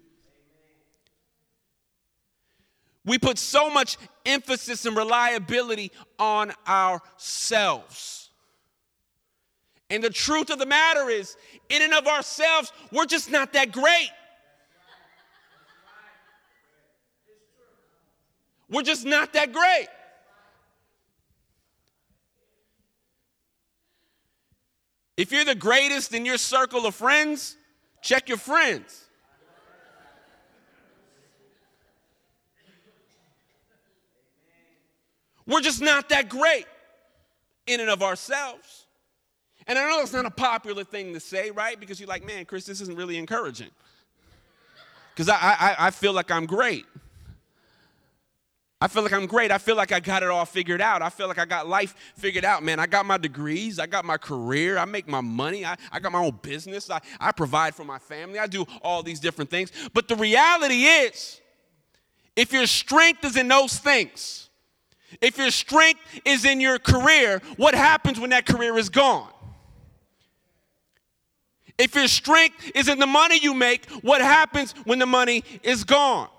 We 3.05 3.17
put 3.17 3.39
so 3.39 3.69
much 3.69 3.97
emphasis 4.25 4.85
and 4.85 4.95
reliability 4.95 5.91
on 6.19 6.53
ourselves. 6.67 8.29
And 9.89 10.03
the 10.03 10.09
truth 10.09 10.49
of 10.49 10.59
the 10.59 10.65
matter 10.65 11.09
is, 11.09 11.35
in 11.69 11.81
and 11.81 11.93
of 11.93 12.07
ourselves, 12.07 12.71
we're 12.91 13.05
just 13.05 13.29
not 13.29 13.53
that 13.53 13.71
great. 13.71 14.09
We're 18.69 18.83
just 18.83 19.05
not 19.05 19.33
that 19.33 19.51
great. 19.51 19.87
If 25.17 25.31
you're 25.31 25.43
the 25.43 25.55
greatest 25.55 26.13
in 26.13 26.25
your 26.25 26.37
circle 26.37 26.85
of 26.85 26.95
friends, 26.95 27.57
check 28.01 28.29
your 28.29 28.37
friends. 28.37 29.00
We're 35.51 35.61
just 35.61 35.81
not 35.81 36.07
that 36.09 36.29
great 36.29 36.65
in 37.67 37.81
and 37.81 37.89
of 37.89 38.01
ourselves. 38.01 38.85
And 39.67 39.77
I 39.77 39.89
know 39.89 40.01
it's 40.01 40.13
not 40.13 40.25
a 40.25 40.31
popular 40.31 40.83
thing 40.85 41.13
to 41.13 41.19
say, 41.19 41.51
right? 41.51 41.77
Because 41.77 41.99
you're 41.99 42.07
like, 42.07 42.25
man, 42.25 42.45
Chris, 42.45 42.65
this 42.65 42.79
isn't 42.79 42.97
really 42.97 43.17
encouraging. 43.17 43.69
Because 45.13 45.27
I, 45.27 45.35
I, 45.37 45.75
I 45.79 45.91
feel 45.91 46.13
like 46.13 46.31
I'm 46.31 46.45
great. 46.45 46.85
I 48.79 48.87
feel 48.87 49.03
like 49.03 49.11
I'm 49.11 49.27
great. 49.27 49.51
I 49.51 49.57
feel 49.57 49.75
like 49.75 49.91
I 49.91 49.99
got 49.99 50.23
it 50.23 50.29
all 50.29 50.45
figured 50.45 50.81
out. 50.81 51.01
I 51.01 51.09
feel 51.09 51.27
like 51.27 51.37
I 51.37 51.45
got 51.45 51.67
life 51.67 51.95
figured 52.15 52.45
out, 52.45 52.63
man. 52.63 52.79
I 52.79 52.87
got 52.87 53.05
my 53.05 53.17
degrees. 53.17 53.77
I 53.77 53.87
got 53.87 54.05
my 54.05 54.17
career. 54.17 54.77
I 54.77 54.85
make 54.85 55.07
my 55.07 55.21
money. 55.21 55.65
I, 55.65 55.75
I 55.91 55.99
got 55.99 56.13
my 56.13 56.19
own 56.19 56.39
business. 56.41 56.89
I, 56.89 57.01
I 57.19 57.31
provide 57.33 57.75
for 57.75 57.83
my 57.83 57.99
family. 57.99 58.39
I 58.39 58.47
do 58.47 58.65
all 58.81 59.03
these 59.03 59.19
different 59.19 59.51
things. 59.51 59.71
But 59.93 60.07
the 60.07 60.15
reality 60.15 60.85
is, 60.85 61.41
if 62.35 62.53
your 62.53 62.65
strength 62.65 63.25
is 63.25 63.35
in 63.35 63.49
those 63.49 63.77
things, 63.77 64.47
if 65.19 65.37
your 65.37 65.51
strength 65.51 65.99
is 66.23 66.45
in 66.45 66.61
your 66.61 66.79
career, 66.79 67.41
what 67.57 67.73
happens 67.73 68.19
when 68.19 68.29
that 68.29 68.45
career 68.45 68.77
is 68.77 68.89
gone? 68.89 69.29
If 71.77 71.95
your 71.95 72.07
strength 72.07 72.71
is 72.75 72.87
in 72.87 72.99
the 72.99 73.07
money 73.07 73.39
you 73.41 73.53
make, 73.53 73.89
what 74.01 74.21
happens 74.21 74.73
when 74.83 74.99
the 74.99 75.05
money 75.05 75.43
is 75.63 75.83
gone? 75.83 76.29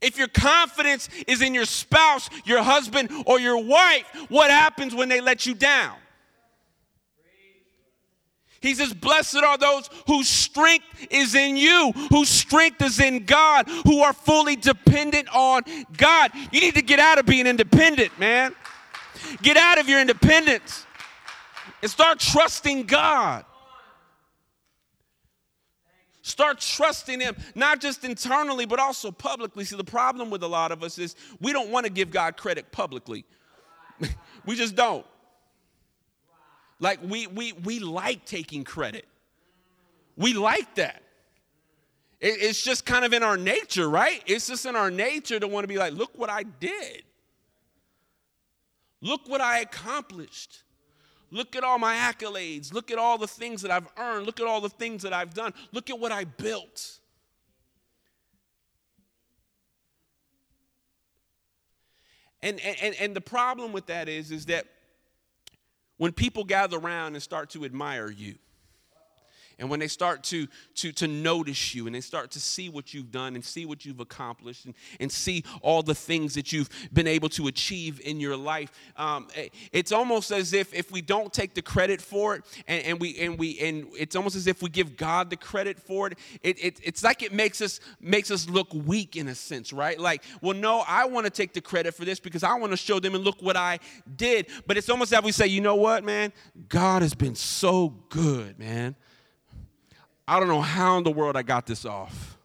If 0.00 0.18
your 0.18 0.28
confidence 0.28 1.08
is 1.26 1.40
in 1.40 1.54
your 1.54 1.64
spouse, 1.64 2.28
your 2.44 2.62
husband, 2.62 3.10
or 3.26 3.40
your 3.40 3.58
wife, 3.62 4.04
what 4.28 4.50
happens 4.50 4.94
when 4.94 5.08
they 5.08 5.20
let 5.20 5.46
you 5.46 5.54
down? 5.54 5.96
He 8.60 8.74
says, 8.74 8.92
Blessed 8.92 9.36
are 9.36 9.56
those 9.56 9.88
whose 10.06 10.28
strength 10.28 10.84
is 11.10 11.34
in 11.34 11.56
you, 11.56 11.92
whose 12.10 12.28
strength 12.28 12.82
is 12.82 13.00
in 13.00 13.24
God, 13.24 13.68
who 13.84 14.00
are 14.00 14.12
fully 14.12 14.56
dependent 14.56 15.28
on 15.34 15.62
God. 15.96 16.32
You 16.50 16.60
need 16.60 16.74
to 16.74 16.82
get 16.82 16.98
out 16.98 17.18
of 17.18 17.26
being 17.26 17.46
independent, 17.46 18.18
man. 18.18 18.54
Get 19.42 19.56
out 19.56 19.78
of 19.78 19.88
your 19.88 20.00
independence 20.00 20.86
and 21.82 21.90
start 21.90 22.18
trusting 22.18 22.84
God. 22.84 23.44
Start 26.22 26.60
trusting 26.60 27.20
Him, 27.20 27.36
not 27.54 27.80
just 27.80 28.04
internally, 28.04 28.66
but 28.66 28.78
also 28.78 29.10
publicly. 29.10 29.64
See, 29.64 29.76
the 29.76 29.84
problem 29.84 30.30
with 30.30 30.42
a 30.42 30.48
lot 30.48 30.72
of 30.72 30.82
us 30.82 30.98
is 30.98 31.16
we 31.40 31.52
don't 31.52 31.70
want 31.70 31.86
to 31.86 31.92
give 31.92 32.10
God 32.10 32.36
credit 32.36 32.70
publicly. 32.70 33.24
we 34.44 34.54
just 34.54 34.74
don't. 34.74 35.06
Like, 36.80 37.00
we, 37.02 37.26
we, 37.26 37.52
we 37.52 37.80
like 37.80 38.24
taking 38.24 38.64
credit, 38.64 39.06
we 40.16 40.34
like 40.34 40.74
that. 40.76 41.02
It, 42.20 42.38
it's 42.40 42.62
just 42.62 42.84
kind 42.84 43.04
of 43.04 43.12
in 43.12 43.22
our 43.22 43.36
nature, 43.36 43.88
right? 43.88 44.22
It's 44.26 44.48
just 44.48 44.66
in 44.66 44.74
our 44.76 44.90
nature 44.90 45.38
to 45.38 45.46
want 45.46 45.64
to 45.64 45.68
be 45.68 45.78
like, 45.78 45.92
look 45.92 46.10
what 46.16 46.30
I 46.30 46.42
did. 46.42 47.02
Look 49.00 49.28
what 49.28 49.40
I 49.40 49.60
accomplished. 49.60 50.64
Look 51.30 51.54
at 51.54 51.62
all 51.62 51.78
my 51.78 51.94
accolades. 51.94 52.72
Look 52.72 52.90
at 52.90 52.98
all 52.98 53.18
the 53.18 53.28
things 53.28 53.62
that 53.62 53.70
I've 53.70 53.86
earned. 53.96 54.26
Look 54.26 54.40
at 54.40 54.46
all 54.46 54.60
the 54.60 54.68
things 54.68 55.02
that 55.02 55.12
I've 55.12 55.34
done. 55.34 55.52
Look 55.72 55.90
at 55.90 55.98
what 55.98 56.10
I 56.10 56.24
built. 56.24 56.98
And, 62.42 62.60
and, 62.60 62.94
and 62.96 63.14
the 63.14 63.20
problem 63.20 63.72
with 63.72 63.86
that 63.86 64.08
is, 64.08 64.30
is 64.30 64.46
that 64.46 64.66
when 65.98 66.12
people 66.12 66.44
gather 66.44 66.78
around 66.78 67.14
and 67.14 67.22
start 67.22 67.50
to 67.50 67.64
admire 67.64 68.10
you, 68.10 68.36
and 69.58 69.68
when 69.68 69.80
they 69.80 69.88
start 69.88 70.22
to, 70.24 70.46
to, 70.76 70.92
to 70.92 71.08
notice 71.08 71.74
you 71.74 71.86
and 71.86 71.94
they 71.94 72.00
start 72.00 72.30
to 72.32 72.40
see 72.40 72.68
what 72.68 72.94
you've 72.94 73.10
done 73.10 73.34
and 73.34 73.44
see 73.44 73.66
what 73.66 73.84
you've 73.84 74.00
accomplished 74.00 74.64
and, 74.66 74.74
and 75.00 75.10
see 75.10 75.44
all 75.62 75.82
the 75.82 75.94
things 75.94 76.34
that 76.34 76.52
you've 76.52 76.68
been 76.92 77.06
able 77.06 77.28
to 77.30 77.48
achieve 77.48 78.00
in 78.04 78.20
your 78.20 78.36
life, 78.36 78.70
um, 78.96 79.26
eh, 79.34 79.48
it's 79.72 79.92
almost 79.92 80.30
as 80.30 80.52
if 80.52 80.72
if 80.72 80.92
we 80.92 81.00
don't 81.00 81.32
take 81.32 81.54
the 81.54 81.62
credit 81.62 82.00
for 82.00 82.36
it 82.36 82.44
and, 82.66 82.84
and 82.84 83.00
we 83.00 83.18
and 83.18 83.38
we 83.38 83.58
and 83.60 83.86
it's 83.98 84.14
almost 84.14 84.36
as 84.36 84.46
if 84.46 84.62
we 84.62 84.68
give 84.68 84.96
God 84.96 85.30
the 85.30 85.36
credit 85.36 85.78
for 85.78 86.08
it, 86.08 86.18
it, 86.42 86.64
it 86.64 86.80
it's 86.82 87.02
like 87.02 87.22
it 87.22 87.32
makes 87.32 87.60
us 87.60 87.80
makes 88.00 88.30
us 88.30 88.48
look 88.48 88.72
weak 88.72 89.16
in 89.16 89.28
a 89.28 89.34
sense, 89.34 89.72
right? 89.72 89.98
Like, 89.98 90.22
well, 90.40 90.54
no, 90.54 90.84
I 90.86 91.06
want 91.06 91.26
to 91.26 91.30
take 91.30 91.52
the 91.52 91.60
credit 91.60 91.94
for 91.94 92.04
this 92.04 92.20
because 92.20 92.42
I 92.42 92.54
want 92.54 92.72
to 92.72 92.76
show 92.76 93.00
them 93.00 93.14
and 93.14 93.24
look 93.24 93.42
what 93.42 93.56
I 93.56 93.78
did. 94.16 94.46
But 94.66 94.76
it's 94.76 94.88
almost 94.88 95.12
as 95.12 95.18
if 95.18 95.24
we 95.24 95.32
say, 95.32 95.46
you 95.46 95.60
know 95.60 95.76
what, 95.76 96.04
man? 96.04 96.32
God 96.68 97.02
has 97.02 97.14
been 97.14 97.34
so 97.34 97.88
good, 98.08 98.58
man. 98.58 98.94
I 100.28 100.38
don't 100.38 100.48
know 100.48 100.60
how 100.60 100.98
in 100.98 101.04
the 101.04 101.10
world 101.10 101.36
I 101.36 101.42
got 101.42 101.64
this 101.64 101.86
off. 101.86 102.36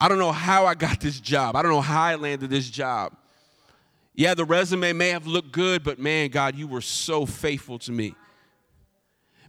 I 0.00 0.06
don't 0.06 0.18
know 0.18 0.30
how 0.30 0.64
I 0.64 0.74
got 0.74 1.00
this 1.00 1.18
job. 1.18 1.56
I 1.56 1.62
don't 1.62 1.72
know 1.72 1.80
how 1.80 2.02
I 2.02 2.14
landed 2.14 2.48
this 2.50 2.70
job. 2.70 3.12
Yeah, 4.14 4.34
the 4.34 4.44
resume 4.44 4.92
may 4.92 5.08
have 5.08 5.26
looked 5.26 5.50
good, 5.50 5.82
but 5.82 5.98
man, 5.98 6.30
God, 6.30 6.54
you 6.54 6.68
were 6.68 6.80
so 6.80 7.26
faithful 7.26 7.80
to 7.80 7.90
me. 7.90 8.14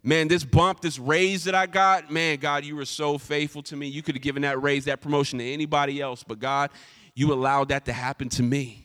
Man, 0.02 0.28
this 0.28 0.44
bump, 0.44 0.82
this 0.82 0.98
raise 0.98 1.44
that 1.44 1.54
I 1.54 1.68
got, 1.68 2.12
man, 2.12 2.40
God, 2.40 2.66
you 2.66 2.76
were 2.76 2.86
so 2.86 3.20
faithful 3.20 3.62
to 3.64 3.76
me. 3.76 3.88
You 3.88 4.02
could 4.02 4.16
have 4.16 4.24
given 4.24 4.42
that 4.42 4.62
raise, 4.62 4.86
that 4.86 5.02
promotion 5.02 5.38
to 5.38 5.46
anybody 5.46 6.02
else, 6.02 6.24
but 6.24 6.40
God, 6.40 6.72
you 7.14 7.32
allowed 7.32 7.70
that 7.70 7.86
to 7.86 7.94
happen 7.94 8.28
to 8.30 8.44
me. 8.44 8.84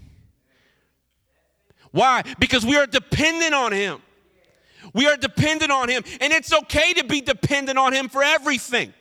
Why? 1.93 2.23
Because 2.39 2.67
we 2.67 2.77
are 2.77 2.87
dependent 2.87 3.55
on 3.55 3.73
Him. 3.73 4.03
We 4.93 5.07
are 5.07 5.17
dependent 5.17 5.71
on 5.71 5.89
Him, 5.89 6.03
and 6.21 6.33
it's 6.33 6.53
okay 6.53 6.93
to 6.95 7.05
be 7.05 7.21
dependent 7.21 7.79
on 7.79 7.93
Him 7.93 8.09
for 8.09 8.23
everything. 8.23 8.93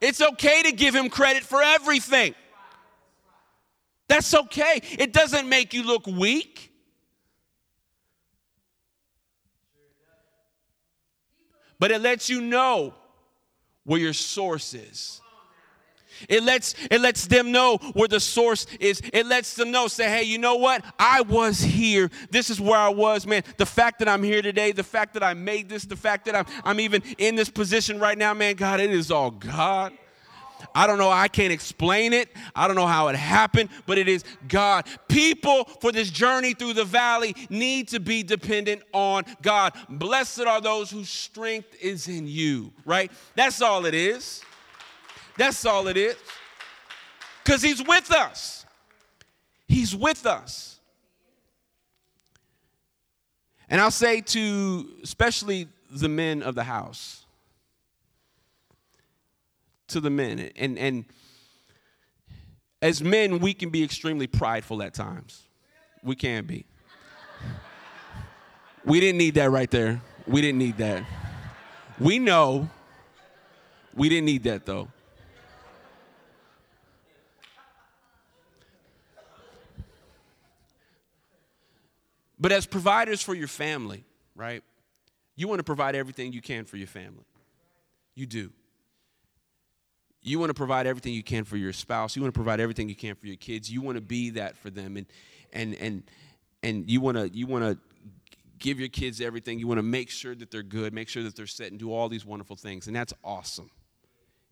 It's 0.00 0.20
okay 0.20 0.62
to 0.62 0.72
give 0.72 0.94
Him 0.94 1.08
credit 1.08 1.42
for 1.42 1.62
everything. 1.62 2.34
That's 4.08 4.34
okay. 4.34 4.80
It 4.98 5.12
doesn't 5.12 5.48
make 5.48 5.74
you 5.74 5.82
look 5.82 6.06
weak. 6.06 6.72
But 11.78 11.90
it 11.90 12.00
lets 12.00 12.28
you 12.28 12.40
know 12.40 12.94
where 13.84 14.00
your 14.00 14.12
source 14.12 14.74
is. 14.74 15.20
It 16.28 16.42
lets, 16.42 16.74
it 16.90 17.00
lets 17.00 17.26
them 17.26 17.52
know 17.52 17.78
where 17.94 18.08
the 18.08 18.20
source 18.20 18.66
is. 18.80 19.00
It 19.12 19.26
lets 19.26 19.54
them 19.54 19.70
know, 19.70 19.88
say, 19.88 20.08
hey, 20.08 20.22
you 20.24 20.38
know 20.38 20.56
what? 20.56 20.84
I 20.98 21.22
was 21.22 21.60
here. 21.60 22.10
This 22.30 22.50
is 22.50 22.60
where 22.60 22.78
I 22.78 22.88
was, 22.88 23.26
man. 23.26 23.42
The 23.56 23.66
fact 23.66 23.98
that 24.00 24.08
I'm 24.08 24.22
here 24.22 24.42
today, 24.42 24.72
the 24.72 24.84
fact 24.84 25.14
that 25.14 25.22
I 25.22 25.34
made 25.34 25.68
this, 25.68 25.84
the 25.84 25.96
fact 25.96 26.24
that 26.26 26.34
I'm, 26.34 26.46
I'm 26.64 26.80
even 26.80 27.02
in 27.18 27.36
this 27.36 27.48
position 27.50 27.98
right 27.98 28.18
now, 28.18 28.34
man, 28.34 28.56
God, 28.56 28.80
it 28.80 28.90
is 28.90 29.10
all 29.10 29.30
God. 29.30 29.92
I 30.74 30.86
don't 30.86 30.98
know, 30.98 31.10
I 31.10 31.28
can't 31.28 31.52
explain 31.52 32.12
it. 32.12 32.28
I 32.54 32.66
don't 32.66 32.76
know 32.76 32.86
how 32.86 33.08
it 33.08 33.16
happened, 33.16 33.70
but 33.86 33.98
it 33.98 34.08
is 34.08 34.24
God. 34.48 34.86
People 35.08 35.64
for 35.80 35.92
this 35.92 36.10
journey 36.10 36.54
through 36.54 36.74
the 36.74 36.84
valley 36.84 37.34
need 37.50 37.88
to 37.88 38.00
be 38.00 38.22
dependent 38.22 38.82
on 38.92 39.24
God. 39.42 39.74
Blessed 39.88 40.40
are 40.40 40.60
those 40.60 40.90
whose 40.90 41.08
strength 41.08 41.74
is 41.80 42.08
in 42.08 42.26
you, 42.26 42.72
right? 42.84 43.10
That's 43.34 43.62
all 43.62 43.86
it 43.86 43.94
is. 43.94 44.42
That's 45.38 45.64
all 45.64 45.88
it 45.88 45.96
is. 45.96 46.16
Because 47.42 47.62
He's 47.62 47.82
with 47.82 48.12
us. 48.12 48.66
He's 49.66 49.96
with 49.96 50.26
us. 50.26 50.80
And 53.70 53.80
I'll 53.80 53.90
say 53.90 54.20
to 54.20 54.88
especially 55.02 55.68
the 55.90 56.08
men 56.08 56.42
of 56.42 56.54
the 56.54 56.64
house, 56.64 57.24
to 59.88 60.00
the 60.00 60.10
men, 60.10 60.50
and, 60.56 60.78
and 60.78 61.04
as 62.80 63.02
men, 63.02 63.38
we 63.38 63.54
can 63.54 63.70
be 63.70 63.82
extremely 63.82 64.26
prideful 64.26 64.82
at 64.82 64.94
times. 64.94 65.42
We 66.02 66.14
can 66.14 66.44
be. 66.44 66.66
We 68.84 69.00
didn't 69.00 69.18
need 69.18 69.34
that 69.34 69.50
right 69.50 69.70
there. 69.70 70.00
We 70.26 70.40
didn't 70.40 70.58
need 70.58 70.78
that. 70.78 71.04
We 71.98 72.18
know 72.18 72.70
we 73.94 74.08
didn't 74.08 74.26
need 74.26 74.44
that 74.44 74.64
though. 74.64 74.88
But 82.40 82.52
as 82.52 82.66
providers 82.66 83.22
for 83.22 83.34
your 83.34 83.48
family, 83.48 84.04
right? 84.34 84.62
You 85.36 85.48
want 85.48 85.58
to 85.58 85.64
provide 85.64 85.94
everything 85.94 86.32
you 86.32 86.40
can 86.40 86.64
for 86.64 86.76
your 86.76 86.86
family. 86.86 87.24
You 88.14 88.26
do. 88.26 88.52
You 90.22 90.38
want 90.38 90.50
to 90.50 90.54
provide 90.54 90.86
everything 90.86 91.14
you 91.14 91.22
can 91.22 91.44
for 91.44 91.56
your 91.56 91.72
spouse. 91.72 92.16
You 92.16 92.22
want 92.22 92.34
to 92.34 92.38
provide 92.38 92.60
everything 92.60 92.88
you 92.88 92.96
can 92.96 93.14
for 93.14 93.26
your 93.26 93.36
kids. 93.36 93.70
You 93.70 93.80
want 93.80 93.96
to 93.96 94.00
be 94.00 94.30
that 94.30 94.56
for 94.56 94.70
them 94.70 94.96
and 94.96 95.06
and 95.52 95.74
and 95.76 96.02
and 96.62 96.90
you 96.90 97.00
want 97.00 97.16
to 97.16 97.28
you 97.28 97.46
want 97.46 97.64
to 97.64 97.78
give 98.58 98.78
your 98.80 98.88
kids 98.88 99.20
everything. 99.20 99.58
You 99.58 99.66
want 99.66 99.78
to 99.78 99.84
make 99.84 100.10
sure 100.10 100.34
that 100.34 100.50
they're 100.50 100.62
good, 100.62 100.92
make 100.92 101.08
sure 101.08 101.22
that 101.22 101.36
they're 101.36 101.46
set 101.46 101.70
and 101.70 101.78
do 101.78 101.92
all 101.92 102.08
these 102.08 102.26
wonderful 102.26 102.56
things. 102.56 102.86
And 102.86 102.96
that's 102.96 103.14
awesome. 103.22 103.70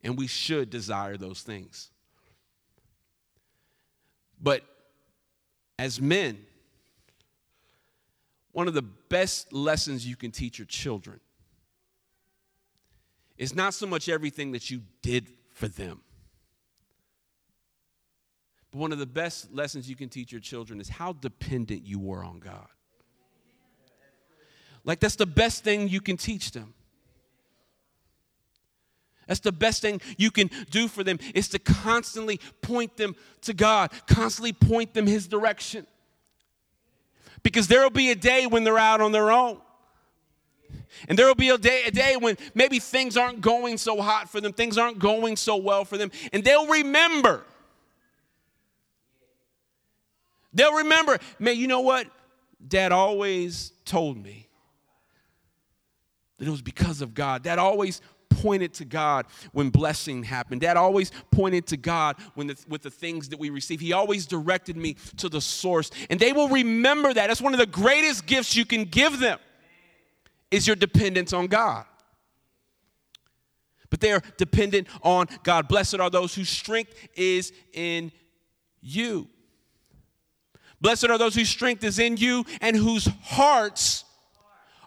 And 0.03 0.17
we 0.17 0.27
should 0.27 0.71
desire 0.71 1.17
those 1.17 1.43
things. 1.43 1.91
But 4.41 4.63
as 5.79 6.01
men, 6.01 6.39
one 8.57 8.69
of 8.69 8.73
the 8.73 8.81
best 8.81 9.53
lessons 9.53 10.09
you 10.09 10.17
can 10.17 10.31
teach 10.31 10.59
your 10.59 10.65
children 10.65 11.21
is 13.37 13.55
not 13.55 13.75
so 13.75 13.87
much 13.87 14.09
everything 14.09 14.53
that 14.53 14.71
you 14.71 14.81
did 15.03 15.29
for 15.53 15.69
them. 15.69 16.01
But 18.71 18.79
one 18.79 18.93
of 18.93 18.99
the 18.99 19.05
best 19.05 19.53
lessons 19.53 19.91
you 19.91 19.95
can 19.95 20.09
teach 20.09 20.33
your 20.33 20.41
children 20.41 20.81
is 20.81 20.89
how 20.89 21.13
dependent 21.13 21.85
you 21.85 21.99
were 21.99 22.25
on 22.25 22.39
God. 22.39 22.67
Like, 24.85 25.01
that's 25.01 25.17
the 25.17 25.27
best 25.27 25.63
thing 25.63 25.91
you 25.91 26.01
can 26.01 26.17
teach 26.17 26.53
them. 26.53 26.73
That's 29.27 29.41
the 29.41 29.53
best 29.53 29.83
thing 29.83 30.01
you 30.17 30.31
can 30.31 30.49
do 30.71 30.89
for 30.89 31.05
them 31.05 31.19
is 31.35 31.51
to 31.51 31.59
constantly 31.59 32.41
point 32.63 32.97
them 32.97 33.17
to 33.43 33.53
God, 33.53 33.91
constantly 34.07 34.55
point 34.55 34.95
them 34.95 35.07
His 35.07 35.29
direction 35.29 35.87
because 37.43 37.69
there 37.69 37.83
will 37.83 37.91
be 37.91 38.11
a 38.11 38.15
day 38.15 38.47
when 38.47 38.65
they're 38.65 38.79
out 38.79 39.01
on 39.01 39.13
their 39.13 39.31
own. 39.31 39.59
And 41.09 41.19
there 41.19 41.27
will 41.27 41.35
be 41.35 41.51
a 41.51 41.59
day, 41.59 41.83
a 41.87 41.91
day 41.91 42.17
when 42.17 42.37
maybe 42.55 42.79
things 42.79 43.17
aren't 43.17 43.41
going 43.41 43.77
so 43.77 44.01
hot 44.01 44.31
for 44.31 44.41
them, 44.41 44.53
things 44.53 44.79
aren't 44.79 44.99
going 44.99 45.37
so 45.37 45.57
well 45.57 45.85
for 45.85 45.99
them, 45.99 46.11
and 46.33 46.43
they'll 46.43 46.67
remember. 46.67 47.45
They'll 50.55 50.77
remember, 50.77 51.19
man, 51.39 51.59
you 51.59 51.67
know 51.67 51.81
what? 51.81 52.07
dad 52.67 52.93
always 52.93 53.73
told 53.85 54.23
me 54.23 54.49
that 56.39 56.47
it 56.47 56.51
was 56.51 56.63
because 56.63 57.01
of 57.01 57.15
God. 57.15 57.43
Dad 57.43 57.59
always 57.59 58.01
pointed 58.29 58.75
to 58.75 58.85
God 58.85 59.27
when 59.53 59.71
blessing 59.71 60.23
happened. 60.23 60.61
Dad 60.61 60.77
always 60.77 61.11
pointed 61.31 61.67
to 61.69 61.77
God 61.77 62.17
when 62.35 62.47
the, 62.49 62.57
with 62.69 62.83
the 62.83 62.91
things 62.91 63.29
that 63.31 63.39
we 63.39 63.51
receive. 63.51 63.81
He 63.81 63.93
always 63.93 64.27
directed 64.27 64.77
me 64.77 64.97
to 65.19 65.29
the 65.29 65.41
source. 65.41 65.91
And 66.11 66.21
they 66.21 66.33
will 66.33 66.49
remember 66.49 67.13
that. 67.13 67.27
That's 67.29 67.41
one 67.41 67.55
of 67.55 67.61
the 67.61 67.67
greatest 67.67 68.27
gifts 68.27 68.57
you 68.57 68.65
can 68.65 68.85
give 68.85 69.19
them 69.19 69.39
is 70.51 70.67
your 70.67 70.77
dependence 70.77 71.33
on 71.33 71.47
God. 71.47 71.85
But 73.91 74.01
they 74.01 74.13
are 74.13 74.23
dependent 74.37 74.89
on 75.03 75.27
God. 75.43 75.69
Blessed 75.69 76.01
are 76.01 76.11
those 76.11 76.35
whose 76.35 76.49
strength 76.49 76.95
is 77.15 77.53
in 77.73 78.13
you. 78.81 79.29
Blessed 80.81 81.09
are 81.09 81.19
those 81.19 81.35
whose 81.35 81.49
strength 81.49 81.85
is 81.85 81.99
in 81.99 82.17
you 82.17 82.45
and 82.61 82.77
whose 82.77 83.09
hearts 83.23 84.05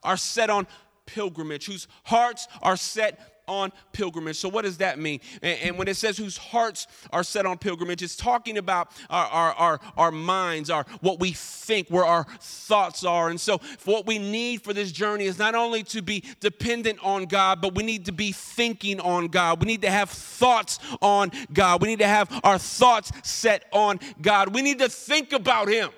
are 0.03 0.17
set 0.17 0.49
on 0.49 0.67
pilgrimage, 1.13 1.65
whose 1.65 1.87
hearts 2.03 2.47
are 2.61 2.77
set 2.77 3.39
on 3.49 3.71
pilgrimage. 3.91 4.37
So, 4.37 4.47
what 4.47 4.63
does 4.63 4.77
that 4.77 4.99
mean? 4.99 5.19
And, 5.41 5.59
and, 5.61 5.77
when 5.77 5.87
it 5.87 5.97
says 5.97 6.17
whose 6.17 6.37
hearts 6.37 6.87
are 7.11 7.23
set 7.23 7.45
on 7.45 7.57
pilgrimage, 7.57 8.03
it's 8.03 8.15
talking 8.15 8.57
about 8.57 8.91
our, 9.09 9.25
our, 9.25 9.53
our, 9.53 9.79
our 9.97 10.11
minds, 10.11 10.69
our 10.69 10.85
what 11.01 11.19
we 11.19 11.31
think, 11.31 11.89
where 11.89 12.05
our 12.05 12.25
thoughts 12.39 13.03
are. 13.03 13.29
And 13.29 13.41
so, 13.41 13.59
what 13.85 14.05
we 14.05 14.19
need 14.19 14.61
for 14.61 14.73
this 14.73 14.91
journey 14.91 15.25
is 15.25 15.39
not 15.39 15.55
only 15.55 15.83
to 15.83 16.01
be 16.01 16.23
dependent 16.39 16.99
on 17.03 17.25
God, 17.25 17.59
but 17.59 17.75
we 17.75 17.83
need 17.83 18.05
to 18.05 18.11
be 18.11 18.31
thinking 18.31 18.99
on 19.01 19.27
God. 19.27 19.59
We 19.59 19.65
need 19.65 19.81
to 19.81 19.91
have 19.91 20.09
thoughts 20.09 20.79
on 21.01 21.31
God. 21.51 21.81
We 21.81 21.87
need 21.89 21.99
to 21.99 22.07
have 22.07 22.39
our 22.43 22.59
thoughts 22.59 23.11
set 23.23 23.65
on 23.73 23.99
God. 24.21 24.53
We 24.53 24.61
need 24.61 24.79
to 24.79 24.89
think 24.89 25.33
about 25.33 25.67
Him. 25.67 25.89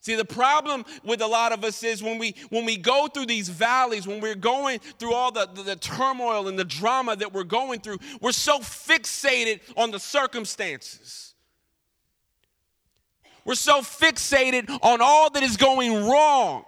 See, 0.00 0.14
the 0.14 0.24
problem 0.24 0.84
with 1.04 1.20
a 1.20 1.26
lot 1.26 1.52
of 1.52 1.64
us 1.64 1.82
is 1.82 2.02
when 2.02 2.18
we 2.18 2.34
when 2.50 2.64
we 2.64 2.76
go 2.76 3.08
through 3.08 3.26
these 3.26 3.48
valleys, 3.48 4.06
when 4.06 4.20
we're 4.20 4.36
going 4.36 4.78
through 4.98 5.12
all 5.12 5.32
the, 5.32 5.48
the, 5.52 5.62
the, 5.62 5.76
turmoil 5.76 6.46
and 6.48 6.58
the 6.58 6.64
drama 6.64 7.16
that 7.16 7.32
we're 7.32 7.42
going 7.42 7.80
through, 7.80 7.98
we're 8.20 8.32
so 8.32 8.60
fixated 8.60 9.60
on 9.76 9.90
the 9.90 9.98
circumstances. 9.98 11.34
We're 13.44 13.54
so 13.54 13.80
fixated 13.80 14.68
on 14.82 15.00
all 15.00 15.30
that 15.30 15.42
is 15.42 15.56
going 15.56 16.08
wrong 16.08 16.64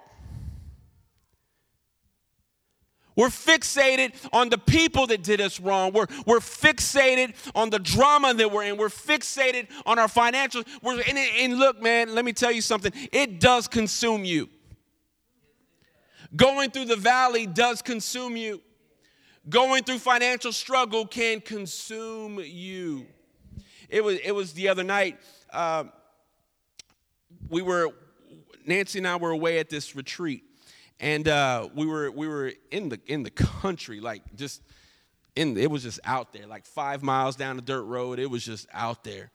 We're 3.20 3.28
fixated 3.28 4.14
on 4.32 4.48
the 4.48 4.56
people 4.56 5.06
that 5.08 5.22
did 5.22 5.42
us 5.42 5.60
wrong. 5.60 5.92
We're, 5.92 6.06
we're 6.24 6.38
fixated 6.38 7.34
on 7.54 7.68
the 7.68 7.78
drama 7.78 8.32
that 8.32 8.50
we're 8.50 8.62
in. 8.62 8.78
We're 8.78 8.88
fixated 8.88 9.66
on 9.84 9.98
our 9.98 10.08
financials. 10.08 10.66
We're, 10.80 11.02
and, 11.06 11.18
and 11.18 11.58
look, 11.58 11.82
man, 11.82 12.14
let 12.14 12.24
me 12.24 12.32
tell 12.32 12.50
you 12.50 12.62
something. 12.62 12.90
It 13.12 13.38
does 13.38 13.68
consume 13.68 14.24
you. 14.24 14.48
Going 16.34 16.70
through 16.70 16.86
the 16.86 16.96
valley 16.96 17.44
does 17.44 17.82
consume 17.82 18.38
you. 18.38 18.62
Going 19.50 19.84
through 19.84 19.98
financial 19.98 20.50
struggle 20.50 21.06
can 21.06 21.42
consume 21.42 22.40
you. 22.42 23.04
It 23.90 24.02
was, 24.02 24.18
it 24.24 24.34
was 24.34 24.54
the 24.54 24.68
other 24.68 24.82
night. 24.82 25.20
Uh, 25.52 25.84
we 27.50 27.60
were, 27.60 27.90
Nancy 28.64 28.96
and 28.96 29.06
I 29.06 29.16
were 29.16 29.32
away 29.32 29.58
at 29.58 29.68
this 29.68 29.94
retreat 29.94 30.44
and 31.00 31.26
uh, 31.26 31.68
we 31.74 31.86
were 31.86 32.10
we 32.10 32.28
were 32.28 32.52
in 32.70 32.90
the 32.90 33.00
in 33.06 33.22
the 33.22 33.30
country, 33.30 34.00
like 34.00 34.22
just 34.36 34.62
in 35.34 35.56
it 35.56 35.70
was 35.70 35.82
just 35.82 35.98
out 36.04 36.32
there, 36.32 36.46
like 36.46 36.66
five 36.66 37.02
miles 37.02 37.36
down 37.36 37.56
the 37.56 37.62
dirt 37.62 37.82
road. 37.82 38.18
It 38.18 38.30
was 38.30 38.44
just 38.44 38.68
out 38.72 39.02
there. 39.02 39.30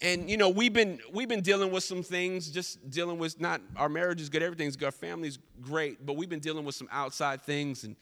And 0.00 0.30
you 0.30 0.36
know 0.36 0.50
we've 0.50 0.72
been 0.72 1.00
we've 1.12 1.28
been 1.28 1.40
dealing 1.40 1.72
with 1.72 1.82
some 1.82 2.02
things, 2.02 2.50
just 2.50 2.90
dealing 2.90 3.18
with 3.18 3.40
not 3.40 3.60
our 3.76 3.88
marriage 3.88 4.20
is 4.20 4.28
good, 4.28 4.42
everything's 4.42 4.76
good, 4.76 4.86
our 4.86 4.92
family's 4.92 5.38
great, 5.60 6.04
but 6.04 6.16
we've 6.16 6.28
been 6.28 6.40
dealing 6.40 6.64
with 6.64 6.74
some 6.74 6.88
outside 6.92 7.42
things 7.42 7.84
and 7.84 7.96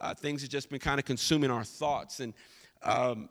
uh, 0.00 0.14
things 0.14 0.42
that 0.42 0.50
just 0.50 0.70
been 0.70 0.80
kind 0.80 0.98
of 0.98 1.04
consuming 1.04 1.50
our 1.50 1.64
thoughts. 1.64 2.20
And 2.20 2.34
um, 2.82 3.28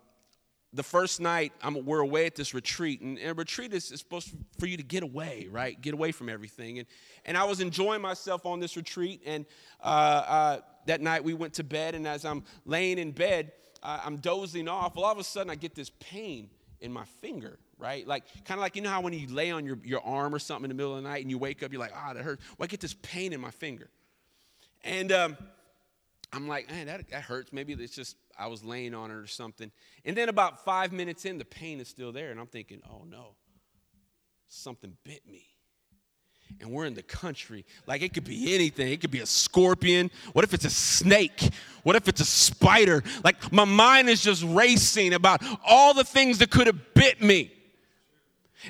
the 0.73 0.84
first 0.84 1.19
night 1.19 1.51
I'm, 1.62 1.86
we're 1.86 1.99
away 1.99 2.25
at 2.25 2.36
this 2.36 2.53
retreat 2.53 3.01
and, 3.01 3.17
and 3.17 3.31
a 3.31 3.34
retreat 3.34 3.73
is, 3.73 3.91
is, 3.91 3.99
supposed 3.99 4.34
for 4.60 4.65
you 4.65 4.77
to 4.77 4.84
get 4.84 5.03
away 5.03 5.47
right? 5.51 5.79
Get 5.79 5.93
away 5.93 6.12
from 6.12 6.29
everything. 6.29 6.79
And, 6.79 6.88
and 7.25 7.38
i 7.38 7.43
was 7.43 7.60
enjoying 7.60 8.01
myself 8.01 8.45
on 8.45 8.60
this 8.60 8.75
retreat 8.75 9.21
and 9.25 9.45
uh, 9.84 9.86
uh, 9.86 10.60
that 10.86 11.01
night 11.01 11.23
we 11.23 11.34
went 11.34 11.53
to 11.55 11.63
bed 11.63 11.95
and 11.95 12.07
as 12.07 12.25
i'm 12.25 12.43
laying 12.65 12.97
in 12.97 13.12
bed 13.12 13.51
uh, 13.84 13.99
i'm 14.03 14.17
dozing 14.17 14.67
off 14.67 14.97
all 14.97 15.12
of 15.12 15.17
a 15.17 15.23
sudden 15.23 15.49
i 15.49 15.55
get 15.55 15.75
this 15.75 15.91
pain 15.99 16.49
in 16.79 16.91
my 16.91 17.05
finger 17.21 17.60
right? 17.81 18.07
Like 18.07 18.23
kind 18.45 18.60
of 18.60 18.62
like 18.62 18.75
you 18.75 18.81
know 18.84 18.89
how 18.89 19.01
when 19.01 19.12
you 19.12 19.27
lay 19.27 19.51
on 19.51 19.65
your, 19.65 19.79
your 19.84 20.05
arm 20.05 20.34
or 20.34 20.39
something 20.39 20.65
in 20.65 20.69
the 20.69 20.75
middle 20.75 20.95
of 20.95 21.03
the 21.03 21.10
night 21.10 21.21
and 21.23 21.31
you 21.31 21.38
wake 21.38 21.63
up 21.63 21.71
you're 21.71 21.81
like 21.81 21.91
ah 21.95 22.10
oh, 22.10 22.13
that 22.13 22.23
hurts. 22.23 22.43
Well 22.57 22.65
i 22.65 22.67
get 22.67 22.79
this 22.79 22.95
pain 23.01 23.34
in 23.34 23.41
my 23.41 23.51
finger. 23.51 23.89
And 24.84 25.12
um, 25.12 25.38
i'm 26.31 26.47
like 26.47 26.69
man 26.69 26.86
that, 26.88 27.10
that 27.10 27.23
hurts. 27.23 27.51
Maybe 27.51 27.73
it's 27.73 27.95
just 27.95 28.15
I 28.41 28.47
was 28.47 28.63
laying 28.63 28.95
on 28.95 29.12
it 29.12 29.13
or 29.13 29.27
something. 29.27 29.71
And 30.04 30.17
then 30.17 30.27
about 30.27 30.65
five 30.65 30.91
minutes 30.91 31.25
in, 31.25 31.38
the 31.38 31.45
pain 31.45 31.80
is 31.80 31.88
still 31.88 32.12
there. 32.12 32.32
And 32.32 32.39
I'm 32.39 32.47
thinking, 32.47 32.82
oh 32.89 33.04
no, 33.08 33.36
something 34.47 34.97
bit 35.04 35.21
me. 35.30 35.45
And 36.60 36.71
we're 36.71 36.86
in 36.86 36.95
the 36.95 37.04
country. 37.04 37.65
Like 37.86 38.01
it 38.01 38.13
could 38.13 38.23
be 38.23 38.54
anything. 38.56 38.91
It 38.91 38.99
could 38.99 39.12
be 39.12 39.19
a 39.19 39.25
scorpion. 39.25 40.10
What 40.34 40.43
if 40.43 40.54
it's 40.54 40.65
a 40.65 40.71
snake? 40.71 41.51
What 41.84 41.95
if 41.95 42.08
it's 42.08 42.19
a 42.19 42.25
spider? 42.25 43.04
Like 43.23 43.51
my 43.51 43.63
mind 43.63 44.10
is 44.10 44.21
just 44.21 44.43
racing 44.43 45.13
about 45.13 45.43
all 45.63 45.93
the 45.93 46.04
things 46.04 46.39
that 46.39 46.49
could 46.49 46.67
have 46.67 46.93
bit 46.95 47.21
me. 47.21 47.51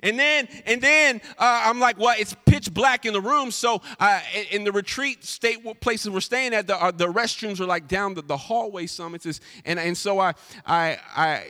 And 0.03 0.17
then, 0.17 0.47
and 0.65 0.81
then 0.81 1.21
uh, 1.37 1.63
I'm 1.65 1.79
like, 1.79 1.97
well, 1.97 2.15
it's 2.17 2.35
pitch 2.45 2.73
black 2.73 3.05
in 3.05 3.13
the 3.13 3.21
room. 3.21 3.51
So 3.51 3.81
uh, 3.99 4.21
in 4.51 4.63
the 4.63 4.71
retreat 4.71 5.23
state 5.23 5.81
places 5.81 6.09
we're 6.09 6.21
staying 6.21 6.53
at, 6.53 6.67
the, 6.67 6.81
uh, 6.81 6.91
the 6.91 7.07
restrooms 7.07 7.59
are 7.59 7.65
like 7.65 7.87
down 7.87 8.13
the, 8.13 8.21
the 8.21 8.37
hallway 8.37 8.87
some. 8.87 9.15
It's 9.15 9.25
just, 9.25 9.41
and, 9.65 9.79
and 9.79 9.97
so 9.97 10.19
I, 10.19 10.33
I, 10.65 10.97
I, 11.15 11.47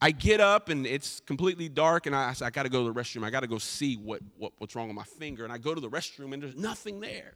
I 0.00 0.10
get 0.10 0.40
up 0.40 0.68
and 0.68 0.86
it's 0.86 1.20
completely 1.20 1.68
dark 1.68 2.06
and 2.06 2.16
I, 2.16 2.30
I, 2.40 2.46
I 2.46 2.50
got 2.50 2.64
to 2.64 2.68
go 2.68 2.86
to 2.86 2.92
the 2.92 3.00
restroom. 3.00 3.24
I 3.24 3.30
got 3.30 3.40
to 3.40 3.46
go 3.46 3.58
see 3.58 3.94
what, 3.94 4.20
what, 4.36 4.52
what's 4.58 4.74
wrong 4.74 4.88
with 4.88 4.96
my 4.96 5.04
finger. 5.04 5.44
And 5.44 5.52
I 5.52 5.58
go 5.58 5.74
to 5.74 5.80
the 5.80 5.90
restroom 5.90 6.32
and 6.32 6.42
there's 6.42 6.56
nothing 6.56 7.00
there. 7.00 7.34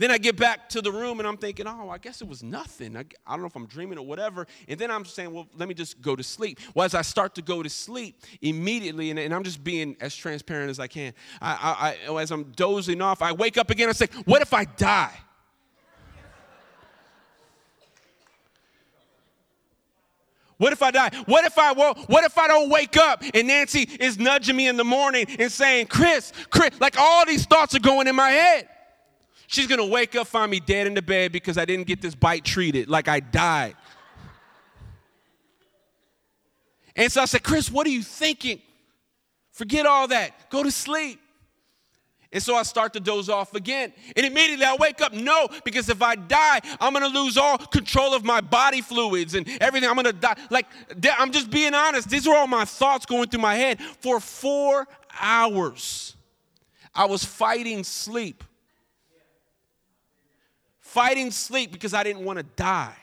Then 0.00 0.10
I 0.10 0.16
get 0.16 0.36
back 0.36 0.70
to 0.70 0.80
the 0.80 0.90
room 0.90 1.18
and 1.18 1.28
I'm 1.28 1.36
thinking, 1.36 1.66
oh, 1.66 1.90
I 1.90 1.98
guess 1.98 2.22
it 2.22 2.26
was 2.26 2.42
nothing. 2.42 2.96
I, 2.96 3.04
I, 3.26 3.32
don't 3.32 3.42
know 3.42 3.48
if 3.48 3.54
I'm 3.54 3.66
dreaming 3.66 3.98
or 3.98 4.06
whatever. 4.06 4.46
And 4.66 4.80
then 4.80 4.90
I'm 4.90 5.04
saying, 5.04 5.30
well, 5.30 5.46
let 5.58 5.68
me 5.68 5.74
just 5.74 6.00
go 6.00 6.16
to 6.16 6.22
sleep. 6.22 6.58
Well, 6.74 6.86
as 6.86 6.94
I 6.94 7.02
start 7.02 7.34
to 7.34 7.42
go 7.42 7.62
to 7.62 7.68
sleep 7.68 8.18
immediately, 8.40 9.10
and, 9.10 9.18
and 9.18 9.34
I'm 9.34 9.42
just 9.44 9.62
being 9.62 9.98
as 10.00 10.16
transparent 10.16 10.70
as 10.70 10.80
I 10.80 10.86
can, 10.86 11.12
I, 11.42 11.52
I, 11.52 12.08
oh, 12.08 12.16
as 12.16 12.30
I'm 12.30 12.44
dozing 12.52 13.02
off, 13.02 13.20
I 13.20 13.32
wake 13.32 13.58
up 13.58 13.68
again. 13.68 13.90
I 13.90 13.92
say, 13.92 14.06
what 14.24 14.40
if 14.40 14.54
I 14.54 14.64
die? 14.64 15.12
What 20.56 20.72
if 20.72 20.82
I 20.82 20.90
die? 20.90 21.10
What 21.26 21.44
if 21.44 21.58
I 21.58 21.74
what 21.74 22.24
if 22.24 22.38
I 22.38 22.48
don't 22.48 22.70
wake 22.70 22.96
up 22.96 23.22
and 23.34 23.48
Nancy 23.48 23.80
is 23.80 24.18
nudging 24.18 24.56
me 24.56 24.66
in 24.66 24.78
the 24.78 24.84
morning 24.84 25.26
and 25.38 25.50
saying, 25.52 25.86
"Chris, 25.86 26.32
Chris," 26.50 26.70
like 26.80 26.98
all 26.98 27.24
these 27.24 27.46
thoughts 27.46 27.74
are 27.74 27.80
going 27.80 28.06
in 28.06 28.14
my 28.14 28.30
head. 28.30 28.68
She's 29.50 29.66
gonna 29.66 29.84
wake 29.84 30.14
up, 30.14 30.28
find 30.28 30.48
me 30.48 30.60
dead 30.60 30.86
in 30.86 30.94
the 30.94 31.02
bed 31.02 31.32
because 31.32 31.58
I 31.58 31.64
didn't 31.64 31.88
get 31.88 32.00
this 32.00 32.14
bite 32.14 32.44
treated, 32.44 32.88
like 32.88 33.08
I 33.08 33.18
died. 33.18 33.74
And 36.94 37.10
so 37.10 37.20
I 37.20 37.24
said, 37.24 37.42
Chris, 37.42 37.68
what 37.68 37.84
are 37.84 37.90
you 37.90 38.04
thinking? 38.04 38.62
Forget 39.50 39.86
all 39.86 40.06
that. 40.06 40.50
Go 40.50 40.62
to 40.62 40.70
sleep. 40.70 41.20
And 42.32 42.40
so 42.40 42.54
I 42.54 42.62
start 42.62 42.92
to 42.92 43.00
doze 43.00 43.28
off 43.28 43.52
again. 43.56 43.92
And 44.14 44.24
immediately 44.24 44.64
I 44.64 44.76
wake 44.78 45.00
up, 45.00 45.12
no, 45.12 45.48
because 45.64 45.88
if 45.88 46.00
I 46.00 46.14
die, 46.14 46.60
I'm 46.80 46.92
gonna 46.92 47.08
lose 47.08 47.36
all 47.36 47.58
control 47.58 48.14
of 48.14 48.22
my 48.22 48.40
body 48.40 48.80
fluids 48.80 49.34
and 49.34 49.48
everything. 49.60 49.90
I'm 49.90 49.96
gonna 49.96 50.12
die. 50.12 50.36
Like, 50.50 50.66
I'm 51.18 51.32
just 51.32 51.50
being 51.50 51.74
honest. 51.74 52.08
These 52.08 52.28
are 52.28 52.36
all 52.36 52.46
my 52.46 52.64
thoughts 52.64 53.04
going 53.04 53.28
through 53.28 53.40
my 53.40 53.56
head. 53.56 53.80
For 53.98 54.20
four 54.20 54.86
hours, 55.20 56.14
I 56.94 57.06
was 57.06 57.24
fighting 57.24 57.82
sleep 57.82 58.44
fighting 60.90 61.30
sleep 61.30 61.70
because 61.72 61.94
I 61.94 62.02
didn't 62.02 62.24
want 62.24 62.38
to 62.38 62.42
die. 62.42 62.96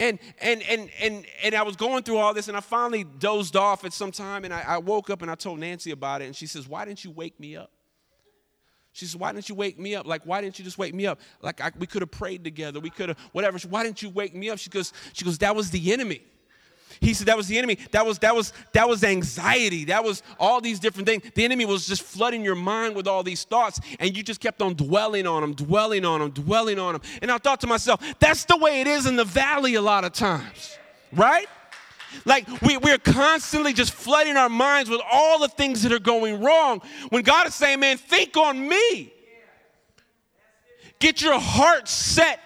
And, 0.00 0.18
and, 0.40 0.62
and, 0.62 0.90
and, 1.00 1.26
and 1.42 1.54
I 1.54 1.62
was 1.62 1.76
going 1.76 2.02
through 2.02 2.18
all 2.18 2.34
this, 2.34 2.48
and 2.48 2.56
I 2.56 2.60
finally 2.60 3.04
dozed 3.04 3.56
off 3.56 3.84
at 3.84 3.92
some 3.92 4.10
time, 4.10 4.44
and 4.44 4.52
I, 4.52 4.62
I 4.66 4.78
woke 4.78 5.08
up 5.10 5.22
and 5.22 5.30
I 5.30 5.34
told 5.34 5.58
Nancy 5.60 5.90
about 5.90 6.22
it, 6.22 6.26
and 6.26 6.34
she 6.36 6.46
says, 6.46 6.68
Why 6.68 6.84
didn't 6.84 7.04
you 7.04 7.10
wake 7.10 7.38
me 7.38 7.56
up? 7.56 7.70
She 8.92 9.06
says, 9.06 9.16
Why 9.16 9.32
didn't 9.32 9.48
you 9.48 9.54
wake 9.54 9.78
me 9.78 9.94
up? 9.94 10.06
Like, 10.06 10.22
why 10.24 10.40
didn't 10.40 10.58
you 10.58 10.64
just 10.64 10.78
wake 10.78 10.94
me 10.94 11.06
up? 11.06 11.20
Like, 11.42 11.60
I, 11.60 11.70
we 11.78 11.86
could 11.86 12.02
have 12.02 12.10
prayed 12.10 12.44
together. 12.44 12.80
We 12.80 12.90
could 12.90 13.10
have, 13.10 13.18
whatever. 13.32 13.58
Why 13.68 13.82
didn't 13.82 14.02
you 14.02 14.10
wake 14.10 14.34
me 14.34 14.50
up? 14.50 14.58
She 14.58 14.70
goes, 14.70 14.92
she 15.12 15.24
goes, 15.24 15.38
That 15.38 15.54
was 15.54 15.70
the 15.70 15.92
enemy. 15.92 16.22
He 17.00 17.14
said 17.14 17.26
that 17.26 17.36
was 17.36 17.48
the 17.48 17.58
enemy. 17.58 17.78
That 17.92 18.06
was 18.06 18.18
that 18.20 18.34
was 18.34 18.52
that 18.72 18.88
was 18.88 19.04
anxiety. 19.04 19.84
That 19.86 20.04
was 20.04 20.22
all 20.38 20.60
these 20.60 20.78
different 20.78 21.08
things. 21.08 21.22
The 21.34 21.44
enemy 21.44 21.64
was 21.64 21.86
just 21.86 22.02
flooding 22.02 22.44
your 22.44 22.54
mind 22.54 22.96
with 22.96 23.06
all 23.06 23.22
these 23.22 23.44
thoughts, 23.44 23.80
and 23.98 24.16
you 24.16 24.22
just 24.22 24.40
kept 24.40 24.62
on 24.62 24.74
dwelling 24.74 25.26
on 25.26 25.42
them, 25.42 25.54
dwelling 25.54 26.04
on 26.04 26.20
them, 26.20 26.30
dwelling 26.30 26.78
on 26.78 26.94
them. 26.94 27.02
And 27.22 27.30
I 27.30 27.38
thought 27.38 27.60
to 27.60 27.66
myself, 27.66 28.00
that's 28.18 28.44
the 28.44 28.56
way 28.56 28.80
it 28.80 28.86
is 28.86 29.06
in 29.06 29.16
the 29.16 29.24
valley 29.24 29.74
a 29.74 29.82
lot 29.82 30.04
of 30.04 30.12
times, 30.12 30.78
right? 31.12 31.46
like 32.24 32.46
we, 32.62 32.76
we're 32.76 32.98
constantly 32.98 33.72
just 33.72 33.92
flooding 33.92 34.36
our 34.36 34.48
minds 34.48 34.88
with 34.88 35.00
all 35.10 35.38
the 35.38 35.48
things 35.48 35.82
that 35.82 35.92
are 35.92 35.98
going 35.98 36.40
wrong. 36.40 36.80
When 37.08 37.22
God 37.22 37.46
is 37.46 37.54
saying, 37.54 37.80
man, 37.80 37.96
think 37.96 38.36
on 38.36 38.68
me. 38.68 39.12
Get 40.98 41.20
your 41.20 41.38
heart 41.38 41.88
set 41.88 42.40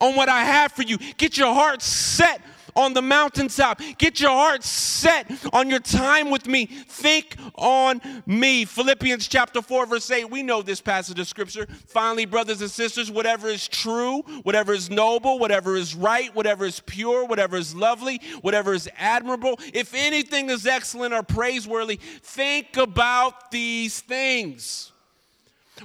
on 0.00 0.16
what 0.16 0.28
I 0.28 0.44
have 0.44 0.72
for 0.72 0.82
you. 0.82 0.98
Get 1.16 1.38
your 1.38 1.54
heart 1.54 1.80
set 1.82 2.42
on 2.74 2.94
the 2.94 3.02
mountaintop. 3.02 3.80
Get 3.98 4.20
your 4.20 4.30
heart 4.30 4.62
set 4.64 5.30
on 5.52 5.68
your 5.70 5.80
time 5.80 6.30
with 6.30 6.46
me. 6.46 6.66
Think 6.66 7.36
on 7.54 8.00
me. 8.26 8.64
Philippians 8.64 9.28
chapter 9.28 9.62
4, 9.62 9.86
verse 9.86 10.10
8. 10.10 10.30
We 10.30 10.42
know 10.42 10.62
this 10.62 10.80
passage 10.80 11.18
of 11.18 11.26
scripture. 11.26 11.66
Finally, 11.86 12.26
brothers 12.26 12.60
and 12.60 12.70
sisters, 12.70 13.10
whatever 13.10 13.48
is 13.48 13.68
true, 13.68 14.22
whatever 14.42 14.72
is 14.72 14.90
noble, 14.90 15.38
whatever 15.38 15.76
is 15.76 15.94
right, 15.94 16.34
whatever 16.34 16.64
is 16.64 16.80
pure, 16.80 17.24
whatever 17.26 17.56
is 17.56 17.74
lovely, 17.74 18.20
whatever 18.40 18.74
is 18.74 18.88
admirable, 18.96 19.58
if 19.72 19.94
anything 19.94 20.50
is 20.50 20.66
excellent 20.66 21.14
or 21.14 21.22
praiseworthy, 21.22 21.96
think 21.96 22.76
about 22.76 23.50
these 23.50 24.00
things. 24.00 24.92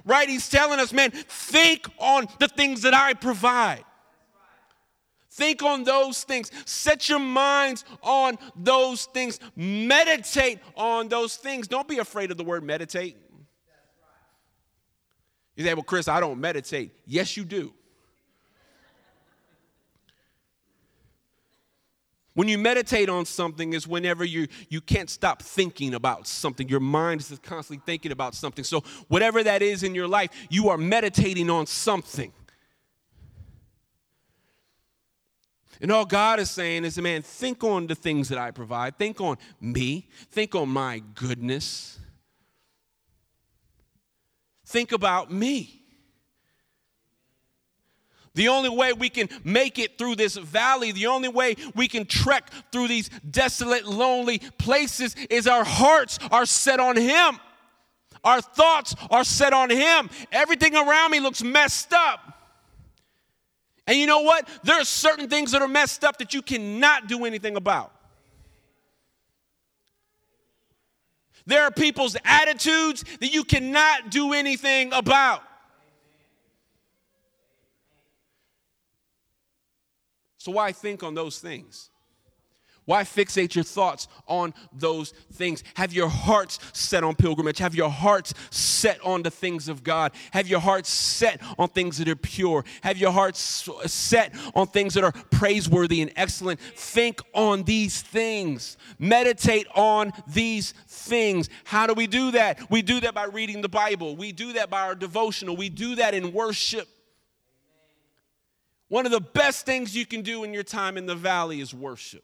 Right? 0.05 0.29
He's 0.29 0.49
telling 0.49 0.79
us, 0.79 0.93
man, 0.93 1.11
think 1.11 1.87
on 1.97 2.27
the 2.39 2.47
things 2.47 2.81
that 2.83 2.93
I 2.93 3.13
provide. 3.13 3.83
Think 5.37 5.61
on 5.61 5.83
those 5.83 6.23
things. 6.23 6.51
Set 6.65 7.09
your 7.09 7.19
minds 7.19 7.85
on 8.01 8.39
those 8.55 9.05
things. 9.05 9.39
Meditate 9.55 10.57
on 10.75 11.09
those 11.09 11.35
things. 11.35 11.67
Don't 11.67 11.87
be 11.87 11.99
afraid 11.99 12.31
of 12.31 12.37
the 12.37 12.43
word 12.43 12.63
meditate. 12.63 13.17
You 15.55 15.63
say, 15.63 15.75
well, 15.75 15.83
Chris, 15.83 16.07
I 16.07 16.19
don't 16.19 16.41
meditate. 16.41 16.91
Yes, 17.05 17.37
you 17.37 17.45
do. 17.45 17.71
When 22.33 22.47
you 22.47 22.57
meditate 22.57 23.07
on 23.07 23.25
something 23.25 23.73
is 23.73 23.87
whenever 23.87 24.23
you 24.23 24.47
you 24.69 24.81
can't 24.81 25.09
stop 25.09 25.43
thinking 25.43 25.93
about 25.93 26.27
something. 26.27 26.67
Your 26.67 26.79
mind 26.79 27.21
is 27.21 27.39
constantly 27.43 27.83
thinking 27.85 28.11
about 28.11 28.33
something. 28.33 28.63
So 28.63 28.81
whatever 29.07 29.43
that 29.43 29.61
is 29.61 29.83
in 29.83 29.93
your 29.93 30.07
life, 30.07 30.31
you 30.49 30.69
are 30.69 30.77
meditating 30.77 31.51
on 31.51 31.67
something. 31.67 32.33
And 35.81 35.91
all 35.91 36.05
God 36.05 36.39
is 36.39 36.49
saying 36.49 36.85
is, 36.85 36.97
man, 36.97 37.21
think 37.21 37.63
on 37.63 37.87
the 37.87 37.95
things 37.95 38.29
that 38.29 38.37
I 38.37 38.51
provide. 38.51 38.97
Think 38.97 39.21
on 39.21 39.37
me. 39.61 40.07
Think 40.31 40.55
on 40.55 40.69
my 40.69 41.01
goodness. 41.13 41.99
Think 44.65 44.91
about 44.91 45.31
me. 45.31 45.77
The 48.37 48.49
only 48.49 48.69
way 48.69 48.93
we 48.93 49.09
can 49.09 49.29
make 49.43 49.79
it 49.79 49.97
through 49.97 50.15
this 50.15 50.37
valley, 50.37 50.91
the 50.91 51.07
only 51.07 51.27
way 51.27 51.55
we 51.73 51.87
can 51.87 52.05
trek 52.05 52.51
through 52.71 52.87
these 52.87 53.09
desolate, 53.29 53.87
lonely 53.87 54.39
places 54.59 55.15
is 55.31 55.47
our 55.47 55.63
hearts 55.63 56.19
are 56.31 56.45
set 56.45 56.79
on 56.79 56.97
Him. 56.97 57.39
Our 58.23 58.41
thoughts 58.41 58.95
are 59.09 59.23
set 59.23 59.53
on 59.53 59.71
Him. 59.71 60.09
Everything 60.31 60.75
around 60.75 61.11
me 61.11 61.19
looks 61.19 61.41
messed 61.41 61.93
up. 61.93 62.36
And 63.87 63.97
you 63.97 64.05
know 64.05 64.19
what? 64.19 64.47
There 64.63 64.79
are 64.79 64.83
certain 64.83 65.29
things 65.29 65.51
that 65.51 65.61
are 65.61 65.67
messed 65.67 66.03
up 66.03 66.17
that 66.17 66.33
you 66.33 66.41
cannot 66.41 67.07
do 67.07 67.25
anything 67.25 67.55
about. 67.55 67.93
There 71.45 71.63
are 71.63 71.71
people's 71.71 72.17
attitudes 72.25 73.05
that 73.21 73.33
you 73.33 73.45
cannot 73.45 74.09
do 74.11 74.33
anything 74.33 74.91
about. 74.91 75.41
So, 80.37 80.51
why 80.51 80.73
think 80.73 81.03
on 81.03 81.15
those 81.15 81.39
things? 81.39 81.89
Why 82.87 83.03
fixate 83.03 83.53
your 83.53 83.65
thoughts 83.65 84.07
on 84.27 84.53
those 84.71 85.11
things? 85.33 85.61
Have 85.73 85.91
your 85.91 86.07
hearts 86.07 86.57
set 86.71 87.03
on 87.03 87.15
pilgrimage. 87.15 87.57
Have 87.57 87.75
your 87.75 87.89
hearts 87.89 88.33
set 88.49 89.03
on 89.03 89.23
the 89.23 89.29
things 89.29 89.67
of 89.67 89.83
God. 89.83 90.13
Have 90.31 90.47
your 90.47 90.61
hearts 90.61 90.89
set 90.89 91.41
on 91.59 91.67
things 91.67 91.97
that 91.97 92.07
are 92.07 92.15
pure. 92.15 92.63
Have 92.83 92.97
your 92.97 93.11
hearts 93.11 93.69
set 93.87 94.33
on 94.55 94.67
things 94.67 94.93
that 94.93 95.03
are 95.03 95.11
praiseworthy 95.11 96.01
and 96.01 96.13
excellent. 96.15 96.61
Think 96.61 97.19
on 97.33 97.63
these 97.63 98.01
things. 98.01 98.77
Meditate 98.97 99.67
on 99.75 100.13
these 100.25 100.71
things. 100.87 101.49
How 101.65 101.87
do 101.87 101.93
we 101.93 102.07
do 102.07 102.31
that? 102.31 102.71
We 102.71 102.81
do 102.81 103.01
that 103.01 103.13
by 103.13 103.25
reading 103.25 103.59
the 103.59 103.67
Bible. 103.67 104.15
We 104.15 104.31
do 104.31 104.53
that 104.53 104.69
by 104.69 104.83
our 104.83 104.95
devotional. 104.95 105.57
We 105.57 105.67
do 105.67 105.95
that 105.95 106.13
in 106.13 106.31
worship. 106.31 106.87
One 108.87 109.05
of 109.05 109.11
the 109.11 109.19
best 109.19 109.65
things 109.65 109.93
you 109.93 110.05
can 110.05 110.21
do 110.21 110.45
in 110.45 110.53
your 110.53 110.63
time 110.63 110.95
in 110.95 111.05
the 111.05 111.15
valley 111.15 111.59
is 111.59 111.73
worship. 111.73 112.23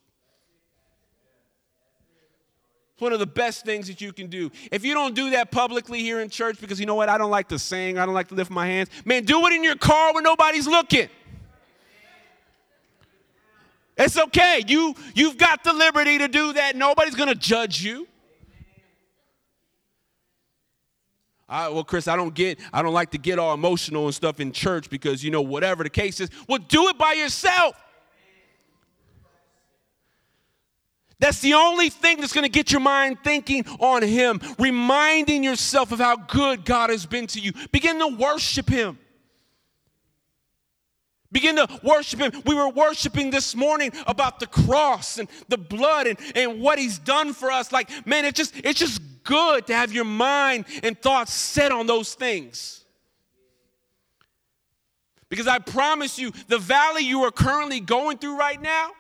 It's 2.93 3.01
one 3.01 3.11
of 3.11 3.19
the 3.19 3.25
best 3.25 3.65
things 3.65 3.87
that 3.87 4.01
you 4.01 4.13
can 4.13 4.27
do. 4.27 4.51
If 4.71 4.85
you 4.85 4.93
don't 4.93 5.15
do 5.15 5.31
that 5.31 5.49
publicly 5.49 5.99
here 6.01 6.19
in 6.19 6.29
church, 6.29 6.61
because 6.61 6.79
you 6.79 6.85
know 6.85 6.95
what? 6.95 7.09
I 7.09 7.17
don't 7.17 7.31
like 7.31 7.47
to 7.49 7.57
sing, 7.57 7.97
I 7.97 8.05
don't 8.05 8.13
like 8.13 8.27
to 8.27 8.35
lift 8.35 8.51
my 8.51 8.67
hands. 8.67 8.89
Man, 9.03 9.23
do 9.23 9.45
it 9.47 9.53
in 9.53 9.63
your 9.63 9.75
car 9.75 10.13
when 10.13 10.23
nobody's 10.23 10.67
looking. 10.67 11.09
It's 13.97 14.17
okay. 14.17 14.63
You, 14.67 14.95
you've 15.15 15.37
got 15.37 15.63
the 15.63 15.73
liberty 15.73 16.17
to 16.19 16.27
do 16.27 16.53
that. 16.53 16.75
Nobody's 16.75 17.15
going 17.15 17.29
to 17.29 17.35
judge 17.35 17.83
you. 17.83 18.07
I, 21.49 21.69
well, 21.69 21.83
Chris, 21.83 22.07
I 22.07 22.15
don't 22.15 22.33
get, 22.33 22.59
I 22.71 22.81
don't 22.81 22.93
like 22.93 23.11
to 23.11 23.17
get 23.17 23.37
all 23.37 23.53
emotional 23.53 24.05
and 24.05 24.15
stuff 24.15 24.39
in 24.39 24.51
church 24.51 24.89
because, 24.89 25.23
you 25.23 25.29
know, 25.29 25.41
whatever 25.41 25.83
the 25.83 25.89
case 25.89 26.19
is, 26.19 26.29
well, 26.47 26.59
do 26.59 26.87
it 26.89 26.97
by 26.97 27.13
yourself. 27.13 27.75
That's 31.23 31.39
the 31.39 31.53
only 31.53 31.89
thing 31.89 32.19
that's 32.19 32.33
going 32.33 32.43
to 32.43 32.49
get 32.49 32.69
your 32.69 32.81
mind 32.81 33.17
thinking 33.23 33.65
on 33.79 34.03
Him, 34.03 34.41
reminding 34.59 35.41
yourself 35.41 35.93
of 35.93 35.99
how 35.99 36.17
good 36.17 36.65
God 36.65 36.89
has 36.89 37.05
been 37.05 37.27
to 37.27 37.39
you. 37.39 37.53
Begin 37.71 37.97
to 37.99 38.07
worship 38.07 38.67
Him. 38.67 38.99
Begin 41.31 41.55
to 41.55 41.79
worship 41.81 42.19
Him. 42.19 42.33
We 42.45 42.55
were 42.55 42.67
worshiping 42.67 43.29
this 43.29 43.55
morning 43.55 43.93
about 44.05 44.41
the 44.41 44.47
cross 44.47 45.17
and 45.17 45.29
the 45.47 45.57
blood 45.57 46.07
and, 46.07 46.19
and 46.35 46.59
what 46.59 46.77
He's 46.77 46.99
done 46.99 47.31
for 47.31 47.49
us. 47.49 47.71
Like, 47.71 48.05
man, 48.05 48.25
it's 48.25 48.35
just, 48.35 48.53
it's 48.57 48.79
just 48.81 49.01
good 49.23 49.65
to 49.67 49.73
have 49.73 49.93
your 49.93 50.03
mind 50.03 50.65
and 50.83 51.01
thoughts 51.01 51.31
set 51.31 51.71
on 51.71 51.87
those 51.87 52.15
things. 52.15 52.83
Because 55.29 55.47
I 55.47 55.59
promise 55.59 56.19
you, 56.19 56.33
the 56.49 56.59
valley 56.59 57.03
you 57.03 57.23
are 57.23 57.31
currently 57.31 57.79
going 57.79 58.17
through 58.17 58.37
right 58.37 58.61
now, 58.61 58.91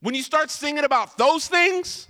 when 0.00 0.14
you 0.14 0.22
start 0.22 0.50
singing 0.50 0.84
about 0.84 1.18
those 1.18 1.48
things, 1.48 2.06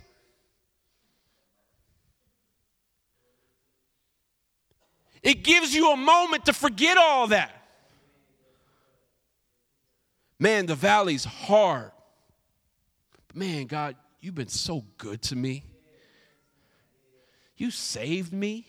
it 5.23 5.43
gives 5.43 5.73
you 5.73 5.91
a 5.91 5.97
moment 5.97 6.45
to 6.45 6.53
forget 6.53 6.97
all 6.97 7.27
that. 7.27 7.55
Man, 10.39 10.67
the 10.67 10.75
valley's 10.75 11.25
hard. 11.25 11.91
But 13.27 13.35
man, 13.35 13.65
God, 13.65 13.95
you've 14.21 14.35
been 14.35 14.47
so 14.47 14.85
good 14.97 15.21
to 15.23 15.35
me. 15.35 15.65
You 17.57 17.71
saved 17.71 18.31
me. 18.31 18.65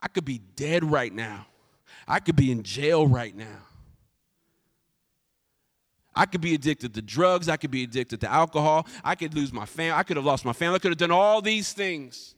I 0.00 0.08
could 0.08 0.24
be 0.24 0.38
dead 0.38 0.84
right 0.84 1.12
now. 1.12 1.46
I 2.06 2.20
could 2.20 2.36
be 2.36 2.52
in 2.52 2.62
jail 2.62 3.06
right 3.06 3.34
now. 3.34 3.66
I 6.14 6.26
could 6.26 6.40
be 6.40 6.54
addicted 6.54 6.94
to 6.94 7.02
drugs. 7.02 7.48
I 7.48 7.56
could 7.56 7.70
be 7.70 7.84
addicted 7.84 8.20
to 8.20 8.30
alcohol. 8.30 8.86
I 9.02 9.14
could 9.14 9.34
lose 9.34 9.52
my 9.52 9.64
family. 9.64 9.92
I 9.92 10.02
could 10.02 10.16
have 10.16 10.26
lost 10.26 10.44
my 10.44 10.52
family. 10.52 10.76
I 10.76 10.78
could 10.78 10.90
have 10.90 10.98
done 10.98 11.10
all 11.10 11.40
these 11.40 11.72
things. 11.72 12.34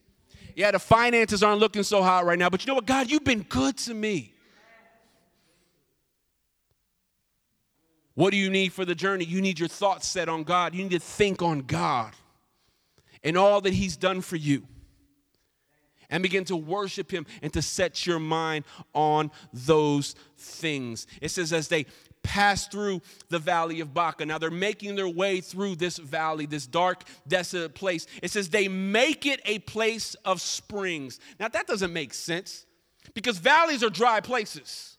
Yeah, 0.55 0.71
the 0.71 0.79
finances 0.79 1.43
aren't 1.43 1.61
looking 1.61 1.83
so 1.83 2.03
hot 2.03 2.25
right 2.25 2.39
now, 2.39 2.49
but 2.49 2.65
you 2.65 2.69
know 2.69 2.77
what? 2.77 2.87
God, 2.87 3.11
you've 3.11 3.25
been 3.25 3.43
good 3.43 3.77
to 3.79 3.95
me. 3.95 4.33
What 8.15 8.31
do 8.31 8.37
you 8.37 8.49
need 8.49 8.73
for 8.73 8.85
the 8.85 8.95
journey? 8.95 9.25
You 9.25 9.41
need 9.41 9.59
your 9.59 9.69
thoughts 9.69 10.07
set 10.07 10.29
on 10.29 10.45
God. 10.45 10.75
You 10.75 10.85
need 10.85 10.93
to 10.93 11.01
think 11.01 11.43
on 11.43 11.61
God 11.61 12.13
and 13.25 13.37
all 13.37 13.61
that 13.63 13.73
He's 13.73 13.97
done 13.97 14.21
for 14.21 14.37
you. 14.37 14.67
And 16.11 16.23
begin 16.23 16.45
to 16.45 16.57
worship 16.57 17.11
Him 17.11 17.27
and 17.43 17.53
to 17.55 17.63
set 17.63 18.07
your 18.07 18.21
mind 18.21 18.67
on 18.95 19.33
those 19.53 20.15
things. 20.37 21.09
It 21.21 21.31
says, 21.31 21.53
as 21.53 21.67
they 21.67 21.87
pass 22.25 22.67
through 22.67 23.01
the 23.29 23.39
valley 23.39 23.79
of 23.79 23.95
Baca. 23.95 24.27
Now 24.27 24.39
they're 24.39 24.51
making 24.51 24.97
their 24.97 25.09
way 25.09 25.41
through 25.41 25.77
this 25.77 25.99
valley, 25.99 26.47
this 26.47 26.67
dark, 26.67 27.05
desolate 27.29 27.75
place. 27.75 28.09
It 28.21 28.33
says 28.33 28.49
they 28.49 28.67
make 28.67 29.27
it 29.27 29.41
a 29.45 29.61
place 29.61 30.17
of 30.25 30.41
springs. 30.41 31.21
Now 31.39 31.47
that 31.49 31.69
doesn't 31.69 31.93
make 31.93 32.13
sense 32.13 32.67
because 33.15 33.39
valleys 33.39 33.85
are 33.85 33.91
dry 33.91 34.21
places. 34.21 34.97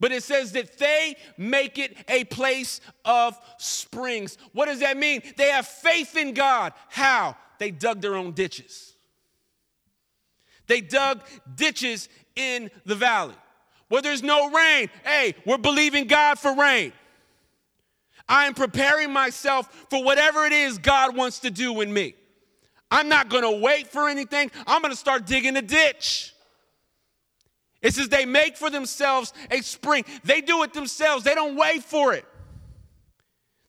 But 0.00 0.12
it 0.12 0.22
says 0.22 0.52
that 0.52 0.78
they 0.78 1.16
make 1.36 1.78
it 1.78 1.96
a 2.08 2.24
place 2.24 2.80
of 3.04 3.38
springs. 3.58 4.38
What 4.52 4.66
does 4.66 4.80
that 4.80 4.96
mean? 4.96 5.22
They 5.36 5.50
have 5.50 5.66
faith 5.66 6.16
in 6.16 6.34
God. 6.34 6.72
How? 6.88 7.36
They 7.58 7.72
dug 7.72 8.00
their 8.00 8.14
own 8.14 8.32
ditches. 8.32 8.94
They 10.68 10.80
dug 10.80 11.22
ditches 11.56 12.08
in 12.36 12.70
the 12.84 12.94
valley 12.94 13.34
where 13.88 14.02
there's 14.02 14.22
no 14.22 14.50
rain. 14.50 14.88
Hey, 15.04 15.34
we're 15.44 15.58
believing 15.58 16.06
God 16.06 16.38
for 16.38 16.54
rain. 16.54 16.92
I 18.28 18.46
am 18.46 18.54
preparing 18.54 19.12
myself 19.12 19.86
for 19.88 20.04
whatever 20.04 20.44
it 20.44 20.52
is 20.52 20.78
God 20.78 21.16
wants 21.16 21.40
to 21.40 21.50
do 21.50 21.80
in 21.80 21.92
me. 21.92 22.14
I'm 22.90 23.08
not 23.08 23.28
to 23.44 23.60
wait 23.60 23.88
for 23.88 24.08
anything. 24.08 24.50
I'm 24.66 24.82
to 24.92 24.96
start 24.96 25.26
digging 25.26 25.56
a 25.56 25.62
ditch. 25.62 26.34
It 27.80 27.94
says 27.94 28.08
they 28.08 28.26
make 28.26 28.56
for 28.56 28.70
themselves 28.70 29.32
a 29.50 29.60
spring. 29.60 30.04
They 30.24 30.40
do 30.40 30.62
it 30.62 30.72
themselves, 30.72 31.24
they 31.24 31.34
don't 31.34 31.56
wait 31.56 31.84
for 31.84 32.12
it. 32.12 32.24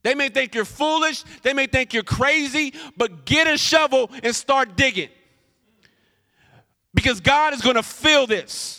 They 0.02 0.16
may 0.16 0.30
think 0.30 0.56
you're 0.56 0.66
foolish, 0.66 1.24
they 1.44 1.54
may 1.54 1.68
think 1.68 1.94
you're 1.94 2.04
crazy, 2.04 2.74
but 2.98 3.26
get 3.26 3.48
a 3.48 3.58
shovel 3.58 4.10
and 4.24 4.36
start 4.36 4.76
digging. 4.76 5.10
Because 6.94 7.20
God 7.20 7.54
is 7.54 7.62
to 7.76 7.84
fill 7.84 8.26
this. 8.26 8.79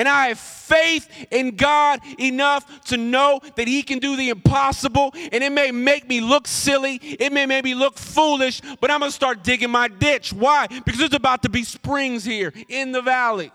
And 0.00 0.08
I 0.08 0.28
have 0.28 0.38
faith 0.38 1.26
in 1.30 1.56
God 1.56 2.00
enough 2.18 2.84
to 2.84 2.96
know 2.96 3.38
that 3.56 3.68
He 3.68 3.82
can 3.82 3.98
do 3.98 4.16
the 4.16 4.30
impossible. 4.30 5.12
And 5.14 5.44
it 5.44 5.52
may 5.52 5.72
make 5.72 6.08
me 6.08 6.22
look 6.22 6.48
silly, 6.48 6.94
it 6.94 7.34
may 7.34 7.44
make 7.44 7.64
me 7.64 7.74
look 7.74 7.98
foolish, 7.98 8.62
but 8.80 8.90
I'm 8.90 9.00
going 9.00 9.10
to 9.10 9.14
start 9.14 9.44
digging 9.44 9.68
my 9.68 9.88
ditch. 9.88 10.32
Why? 10.32 10.68
Because 10.68 11.00
there's 11.00 11.12
about 11.12 11.42
to 11.42 11.50
be 11.50 11.64
springs 11.64 12.24
here 12.24 12.54
in 12.70 12.92
the 12.92 13.02
valley. 13.02 13.52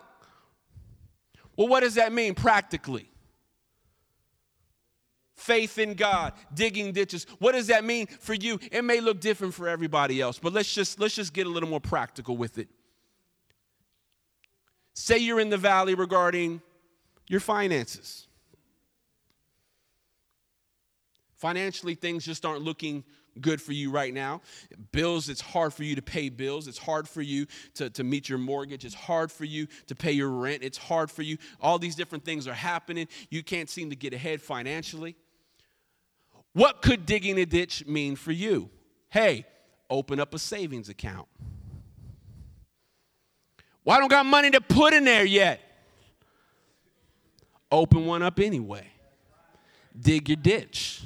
Well, 1.57 1.67
what 1.67 1.79
does 1.79 1.95
that 1.95 2.13
mean 2.13 2.35
practically? 2.35 3.09
Faith 5.33 5.79
in 5.79 5.95
God, 5.95 6.33
digging 6.53 6.91
ditches. 6.91 7.25
What 7.39 7.53
does 7.53 7.65
that 7.67 7.83
mean 7.83 8.05
for 8.05 8.35
you? 8.35 8.59
It 8.71 8.83
may 8.83 8.99
look 8.99 9.19
different 9.19 9.55
for 9.55 9.67
everybody 9.67 10.21
else, 10.21 10.37
but 10.37 10.53
let's 10.53 10.71
just 10.71 10.99
let's 10.99 11.15
just 11.15 11.33
get 11.33 11.47
a 11.47 11.49
little 11.49 11.69
more 11.69 11.81
practical 11.81 12.37
with 12.37 12.59
it. 12.59 12.69
Say 14.95 15.17
you're 15.17 15.41
in 15.41 15.49
the 15.49 15.57
valley 15.57 15.93
regarding 15.93 16.61
your 17.27 17.41
finances. 17.41 18.27
Financially, 21.35 21.95
things 21.95 22.25
just 22.25 22.45
aren't 22.45 22.63
looking 22.63 23.03
good 23.41 23.61
for 23.61 23.73
you 23.73 23.91
right 23.91 24.13
now. 24.13 24.41
Bills, 24.93 25.27
it's 25.27 25.41
hard 25.41 25.73
for 25.73 25.83
you 25.83 25.95
to 25.95 26.01
pay 26.01 26.29
bills. 26.29 26.69
It's 26.69 26.77
hard 26.77 27.09
for 27.09 27.21
you 27.21 27.45
to, 27.73 27.89
to 27.89 28.03
meet 28.05 28.29
your 28.29 28.37
mortgage. 28.37 28.85
It's 28.85 28.95
hard 28.95 29.31
for 29.31 29.43
you 29.43 29.67
to 29.87 29.95
pay 29.95 30.13
your 30.13 30.29
rent. 30.29 30.63
It's 30.63 30.77
hard 30.77 31.11
for 31.11 31.23
you. 31.23 31.37
All 31.61 31.77
these 31.77 31.95
different 31.95 32.23
things 32.23 32.47
are 32.47 32.53
happening. 32.53 33.09
You 33.29 33.43
can't 33.43 33.69
seem 33.69 33.89
to 33.89 33.97
get 33.97 34.13
ahead 34.13 34.41
financially. 34.41 35.17
What 36.53 36.81
could 36.81 37.05
digging 37.05 37.37
a 37.37 37.45
ditch 37.45 37.85
mean 37.85 38.15
for 38.15 38.31
you? 38.31 38.69
Hey, 39.09 39.45
open 39.89 40.21
up 40.21 40.33
a 40.33 40.39
savings 40.39 40.87
account. 40.87 41.27
Well, 43.85 43.95
I 43.95 43.99
don't 43.99 44.09
got 44.09 44.25
money 44.25 44.49
to 44.49 44.61
put 44.61 44.93
in 44.93 45.05
there 45.05 45.23
yet. 45.23 45.61
Open 47.71 48.07
one 48.07 48.23
up 48.23 48.39
anyway. 48.39 48.87
Dig 49.97 50.27
your 50.27 50.37
ditch. 50.37 51.03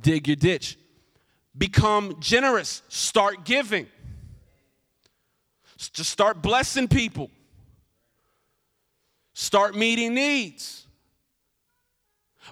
Dig 0.00 0.26
your 0.26 0.36
ditch. 0.36 0.78
Become 1.56 2.16
generous. 2.18 2.82
Start 2.88 3.44
giving. 3.44 3.86
Just 5.76 6.10
start 6.10 6.40
blessing 6.40 6.88
people. 6.88 7.30
Start 9.34 9.74
meeting 9.76 10.14
needs. 10.14 10.86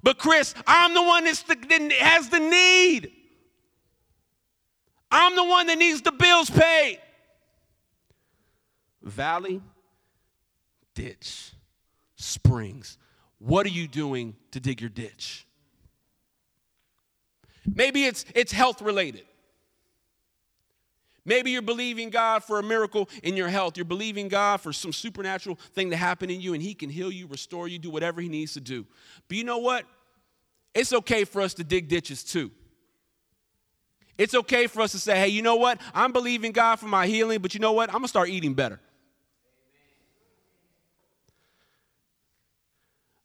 But 0.03 0.19
Chris, 0.19 0.55
I'm 0.67 0.93
the 0.93 1.03
one 1.03 1.25
that 1.25 1.93
has 1.99 2.29
the 2.29 2.41
need. 2.41 3.11
I'm 5.11 5.35
the 5.35 5.45
one 5.45 5.67
that 5.69 5.79
needs 5.79 6.03
the 6.03 6.13
bills 6.13 6.51
paid 6.51 7.01
valley, 9.05 9.61
ditch, 10.95 11.53
springs. 12.17 12.99
What 13.39 13.67
are 13.67 13.71
you 13.71 13.87
doing 13.87 14.35
to 14.53 14.61
dig 14.61 14.81
your 14.81 14.91
ditch? 14.91 15.47
Maybe 17.67 18.05
it's, 18.05 18.25
it's 18.35 18.53
health 18.53 18.83
related. 18.83 19.25
Maybe 21.27 21.51
you're 21.51 21.63
believing 21.63 22.11
God 22.11 22.45
for 22.45 22.59
a 22.59 22.63
miracle 22.63 23.09
in 23.23 23.37
your 23.37 23.49
health. 23.49 23.77
You're 23.77 23.87
believing 23.87 24.29
God 24.29 24.61
for 24.61 24.73
some 24.73 24.93
supernatural 24.93 25.59
thing 25.73 25.91
to 25.91 25.97
happen 25.97 26.29
in 26.29 26.41
you, 26.41 26.53
and 26.53 26.63
He 26.63 26.75
can 26.75 26.91
heal 26.91 27.11
you, 27.11 27.27
restore 27.27 27.67
you, 27.67 27.79
do 27.79 27.91
whatever 27.91 28.21
He 28.21 28.29
needs 28.29 28.53
to 28.55 28.61
do. 28.61 28.87
But 29.29 29.39
you 29.39 29.45
know 29.45 29.59
what? 29.59 29.87
It's 30.75 30.93
okay 30.93 31.25
for 31.25 31.41
us 31.41 31.55
to 31.55 31.65
dig 31.65 31.89
ditches 31.89 32.25
too. 32.25 32.51
It's 34.19 34.35
okay 34.35 34.67
for 34.67 34.83
us 34.83 34.93
to 34.93 34.99
say, 34.99 35.19
hey, 35.19 35.29
you 35.29 35.43
know 35.43 35.57
what? 35.57 35.81
I'm 35.95 36.13
believing 36.13 36.53
God 36.53 36.77
for 36.77 36.87
my 36.87 37.07
healing, 37.07 37.41
but 37.41 37.55
you 37.55 37.61
know 37.61 37.73
what? 37.73 37.89
I'm 37.89 37.95
going 37.95 38.05
to 38.05 38.09
start 38.09 38.29
eating 38.29 38.55
better. 38.55 38.79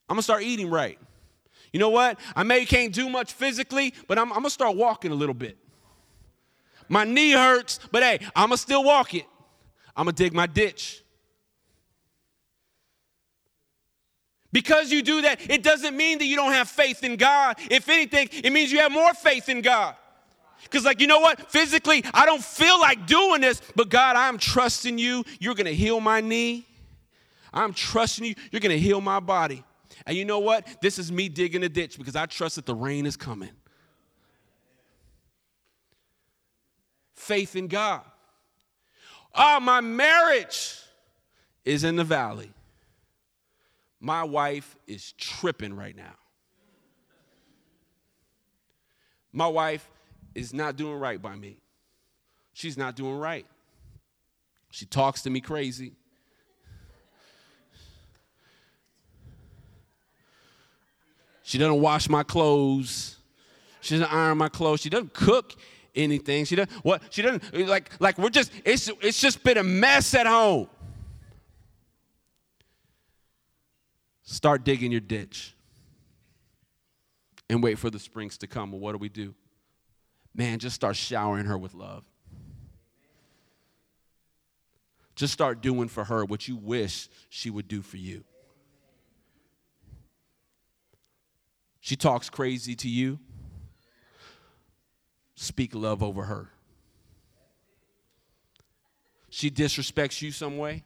I'm 0.10 0.16
gonna 0.16 0.24
start 0.24 0.44
eating 0.44 0.70
right. 0.70 0.98
You 1.72 1.80
know 1.80 1.90
what? 1.90 2.20
I 2.36 2.44
may 2.44 2.66
can't 2.66 2.94
do 2.94 3.10
much 3.10 3.34
physically, 3.34 3.94
but 4.08 4.18
I'm, 4.18 4.32
I'm 4.32 4.40
gonna 4.40 4.50
start 4.50 4.76
walking 4.76 5.12
a 5.12 5.16
little 5.16 5.36
bit. 5.36 5.58
My 6.88 7.04
knee 7.04 7.32
hurts, 7.32 7.80
but 7.92 8.02
hey, 8.02 8.20
I'm 8.36 8.50
gonna 8.50 8.58
still 8.58 8.84
walk 8.84 9.14
it. 9.14 9.26
I'm 9.96 10.06
gonna 10.06 10.14
dig 10.14 10.34
my 10.34 10.48
ditch. 10.48 11.04
Because 14.52 14.92
you 14.92 15.04
do 15.04 15.22
that, 15.22 15.48
it 15.50 15.62
doesn't 15.62 15.96
mean 15.96 16.18
that 16.18 16.26
you 16.26 16.36
don't 16.36 16.54
have 16.54 16.68
faith 16.68 17.04
in 17.04 17.18
God. 17.18 17.58
If 17.70 17.88
anything, 17.88 18.30
it 18.32 18.52
means 18.52 18.72
you 18.72 18.80
have 18.80 18.92
more 18.92 19.14
faith 19.14 19.48
in 19.48 19.62
God. 19.62 19.96
Because, 20.64 20.86
like, 20.86 21.00
you 21.00 21.08
know 21.08 21.20
what? 21.20 21.52
Physically, 21.52 22.04
I 22.14 22.26
don't 22.26 22.44
feel 22.44 22.80
like 22.80 23.06
doing 23.06 23.42
this, 23.42 23.62
but 23.76 23.90
God, 23.90 24.16
I'm 24.16 24.38
trusting 24.38 24.98
you. 24.98 25.24
You're 25.40 25.56
going 25.56 25.68
to 25.68 25.76
heal 25.76 26.00
my 26.02 26.20
knee. 26.20 26.66
I'm 27.54 27.74
trusting 27.74 28.26
you. 28.26 28.36
You're 28.52 28.60
going 28.60 28.76
to 28.76 28.80
heal 28.80 29.02
my 29.02 29.20
body. 29.20 29.64
And 30.06 30.18
you 30.18 30.26
know 30.26 30.40
what? 30.40 30.68
This 30.82 31.00
is 31.00 31.12
me 31.12 31.30
digging 31.30 31.64
a 31.64 31.70
ditch 31.70 31.98
because 31.98 32.16
I 32.16 32.26
trust 32.26 32.56
that 32.56 32.66
the 32.66 32.76
rain 32.76 33.06
is 33.06 33.18
coming. 33.18 33.52
Faith 37.14 37.56
in 37.56 37.68
God. 37.68 38.02
Ah, 39.36 39.58
oh, 39.58 39.60
my 39.60 39.82
marriage 39.82 40.76
is 41.66 41.84
in 41.84 41.96
the 41.96 42.04
valley. 42.04 42.52
My 44.00 44.24
wife 44.24 44.76
is 44.88 45.12
tripping 45.14 45.74
right 45.76 45.96
now. 45.96 46.16
My 49.32 49.48
wife 49.48 49.90
is 50.34 50.54
not 50.54 50.76
doing 50.76 50.96
right 50.96 51.22
by 51.22 51.36
me. 51.36 51.58
She's 52.54 52.78
not 52.78 52.96
doing 52.96 53.18
right. 53.18 53.46
She 54.72 54.86
talks 54.86 55.22
to 55.24 55.30
me 55.30 55.42
crazy. 55.42 55.94
She 61.50 61.58
doesn't 61.58 61.82
wash 61.82 62.08
my 62.10 62.22
clothes. 62.22 63.18
She 63.82 63.98
doesn't 63.98 64.14
iron 64.14 64.38
my 64.38 64.50
clothes. 64.50 64.82
She 64.82 64.90
doesn't 64.92 65.16
cook 65.16 65.56
anything. 65.96 66.46
She 66.46 66.56
doesn't 66.56 66.70
what 66.86 67.02
she 67.10 67.24
doesn't 67.24 67.68
like 67.68 67.90
like 68.00 68.20
we're 68.20 68.30
just 68.30 68.52
it's 68.64 68.88
it's 69.02 69.20
just 69.20 69.44
been 69.44 69.58
a 69.58 69.64
mess 69.64 70.14
at 70.14 70.28
home. 70.28 70.68
Start 74.22 74.64
digging 74.64 74.92
your 74.92 75.02
ditch 75.02 75.56
and 77.50 77.64
wait 77.64 77.80
for 77.80 77.90
the 77.90 77.98
springs 77.98 78.38
to 78.38 78.46
come. 78.46 78.72
Well, 78.72 78.82
what 78.82 78.92
do 78.92 79.00
we 79.00 79.10
do? 79.10 79.34
Man, 80.36 80.60
just 80.60 80.76
start 80.76 80.96
showering 80.98 81.46
her 81.46 81.58
with 81.58 81.74
love. 81.74 82.04
Just 85.16 85.34
start 85.34 85.64
doing 85.64 85.88
for 85.88 86.04
her 86.04 86.24
what 86.26 86.48
you 86.48 86.58
wish 86.58 87.10
she 87.30 87.50
would 87.50 87.68
do 87.68 87.82
for 87.82 87.98
you. 87.98 88.24
She 91.80 91.96
talks 91.96 92.30
crazy 92.30 92.76
to 92.76 92.90
you. 92.90 93.20
Speak 95.36 95.74
love 95.74 96.04
over 96.04 96.24
her. 96.24 96.50
She 99.30 99.50
disrespects 99.50 100.22
you 100.22 100.32
some 100.32 100.58
way. 100.58 100.84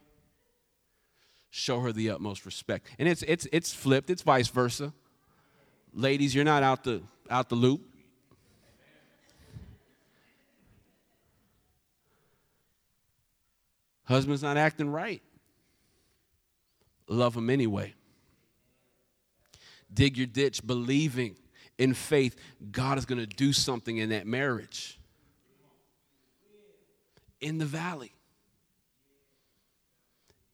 Show 1.50 1.80
her 1.80 1.92
the 1.92 2.10
utmost 2.10 2.46
respect. 2.46 2.88
And 2.98 3.08
it's 3.08 3.22
it's 3.22 3.48
it's 3.52 3.72
flipped, 3.72 4.10
it's 4.10 4.22
vice 4.22 4.48
versa. 4.48 4.92
Ladies, 5.92 6.34
you're 6.34 6.44
not 6.44 6.62
out 6.62 6.84
the 6.84 7.02
out 7.30 7.48
the 7.48 7.54
loop. 7.54 7.80
Husband's 14.04 14.42
not 14.42 14.56
acting 14.56 14.90
right. 14.90 15.22
Love 17.08 17.36
him 17.36 17.48
anyway 17.50 17.94
dig 19.94 20.16
your 20.16 20.26
ditch 20.26 20.66
believing 20.66 21.36
in 21.78 21.94
faith 21.94 22.36
God 22.70 22.98
is 22.98 23.06
going 23.06 23.20
to 23.20 23.26
do 23.26 23.52
something 23.52 23.96
in 23.96 24.10
that 24.10 24.26
marriage. 24.26 24.98
In 27.40 27.58
the 27.58 27.64
valley. 27.64 28.12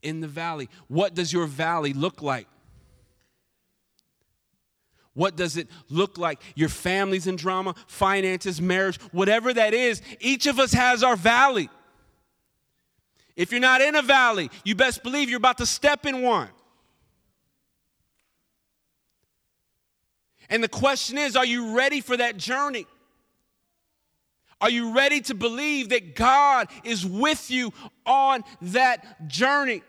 In 0.03 0.21
the 0.21 0.29
valley. 0.29 0.69
What 0.89 1.15
does 1.15 1.33
your 1.33 1.47
valley 1.47 1.93
look 1.93 2.23
like? 2.23 2.47
What 5.15 5.37
does 5.37 5.57
it 5.57 5.69
look 5.89 6.19
like? 6.19 6.41
Your 6.55 6.69
family's 6.69 7.27
in 7.27 7.37
drama, 7.37 7.75
finances, 7.87 8.61
marriage, 8.61 8.99
whatever 9.13 9.53
that 9.53 9.75
is, 9.75 10.01
each 10.21 10.47
of 10.47 10.59
us 10.59 10.73
has 10.73 11.03
our 11.03 11.17
valley. 11.17 11.69
If 13.37 13.53
you're 13.53 13.61
not 13.61 13.81
in 13.81 13.97
a 13.97 14.03
valley, 14.03 14.51
you 14.65 14.75
best 14.75 15.03
believe 15.03 15.29
you're 15.29 15.39
about 15.39 15.59
to 15.59 15.67
step 15.67 16.07
in 16.07 16.23
one. 16.23 16.49
And 20.51 20.63
the 20.63 20.69
question 20.69 21.17
is 21.17 21.37
are 21.37 21.47
you 21.47 21.77
ready 21.77 22.01
for 22.01 22.17
that 22.17 22.37
journey? 22.37 22.87
Are 24.61 24.69
you 24.69 24.93
ready 24.95 25.23
to 25.23 25.35
believe 25.35 25.89
that 25.89 26.15
God 26.15 26.69
is 26.85 27.07
with 27.07 27.51
you 27.51 27.73
on 28.05 28.45
that 28.61 29.27
journey? 29.27 29.83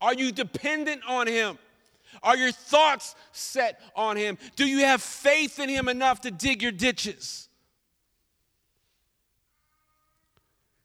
Are 0.00 0.14
you 0.14 0.30
dependent 0.30 1.02
on 1.08 1.26
Him? 1.26 1.58
Are 2.22 2.36
your 2.36 2.52
thoughts 2.52 3.14
set 3.32 3.80
on 3.96 4.16
Him? 4.16 4.38
Do 4.56 4.66
you 4.66 4.80
have 4.80 5.02
faith 5.02 5.58
in 5.58 5.68
Him 5.68 5.88
enough 5.88 6.20
to 6.22 6.30
dig 6.30 6.62
your 6.62 6.72
ditches? 6.72 7.47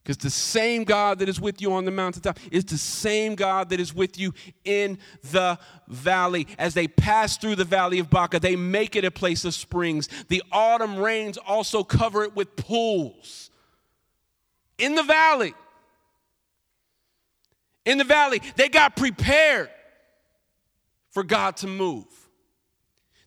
Because 0.04 0.18
the 0.18 0.30
same 0.30 0.84
God 0.84 1.20
that 1.20 1.30
is 1.30 1.40
with 1.40 1.62
you 1.62 1.72
on 1.72 1.86
the 1.86 1.92
mountaintop 1.92 2.38
is 2.52 2.66
the 2.66 2.78
same 2.78 3.36
God 3.36 3.70
that 3.70 3.80
is 3.80 3.96
with 3.96 4.20
you 4.20 4.34
in 4.66 4.98
the 5.32 5.58
valley. 5.88 6.46
As 6.58 6.74
they 6.74 6.90
pass 6.90 7.38
through 7.38 7.56
the 7.56 7.64
valley 7.64 8.00
of 8.00 8.10
Baca, 8.10 8.38
they 8.40 8.58
make 8.58 8.98
it 8.98 9.06
a 9.06 9.12
place 9.12 9.46
of 9.46 9.54
springs. 9.54 10.10
The 10.28 10.44
autumn 10.52 10.98
rains 10.98 11.38
also 11.38 11.86
cover 11.86 12.24
it 12.24 12.36
with 12.36 12.58
pools. 12.58 13.50
In 14.78 14.96
the 14.96 15.04
valley, 15.04 15.54
in 17.86 17.98
the 17.98 18.04
valley, 18.04 18.42
they 18.58 18.68
got 18.68 18.98
prepared 18.98 19.70
for 21.12 21.24
God 21.24 21.56
to 21.58 21.68
move. 21.68 22.06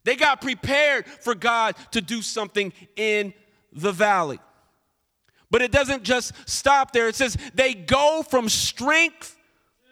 They 0.04 0.14
got 0.14 0.42
prepared 0.42 1.06
for 1.06 1.34
God 1.34 1.74
to 1.92 2.02
do 2.02 2.20
something 2.20 2.74
in 2.96 3.32
the 3.72 3.92
valley. 3.92 4.40
But 5.50 5.62
it 5.62 5.72
doesn't 5.72 6.02
just 6.02 6.32
stop 6.48 6.92
there. 6.92 7.08
It 7.08 7.14
says 7.14 7.36
they 7.54 7.74
go 7.74 8.22
from 8.28 8.48
strength 8.48 9.36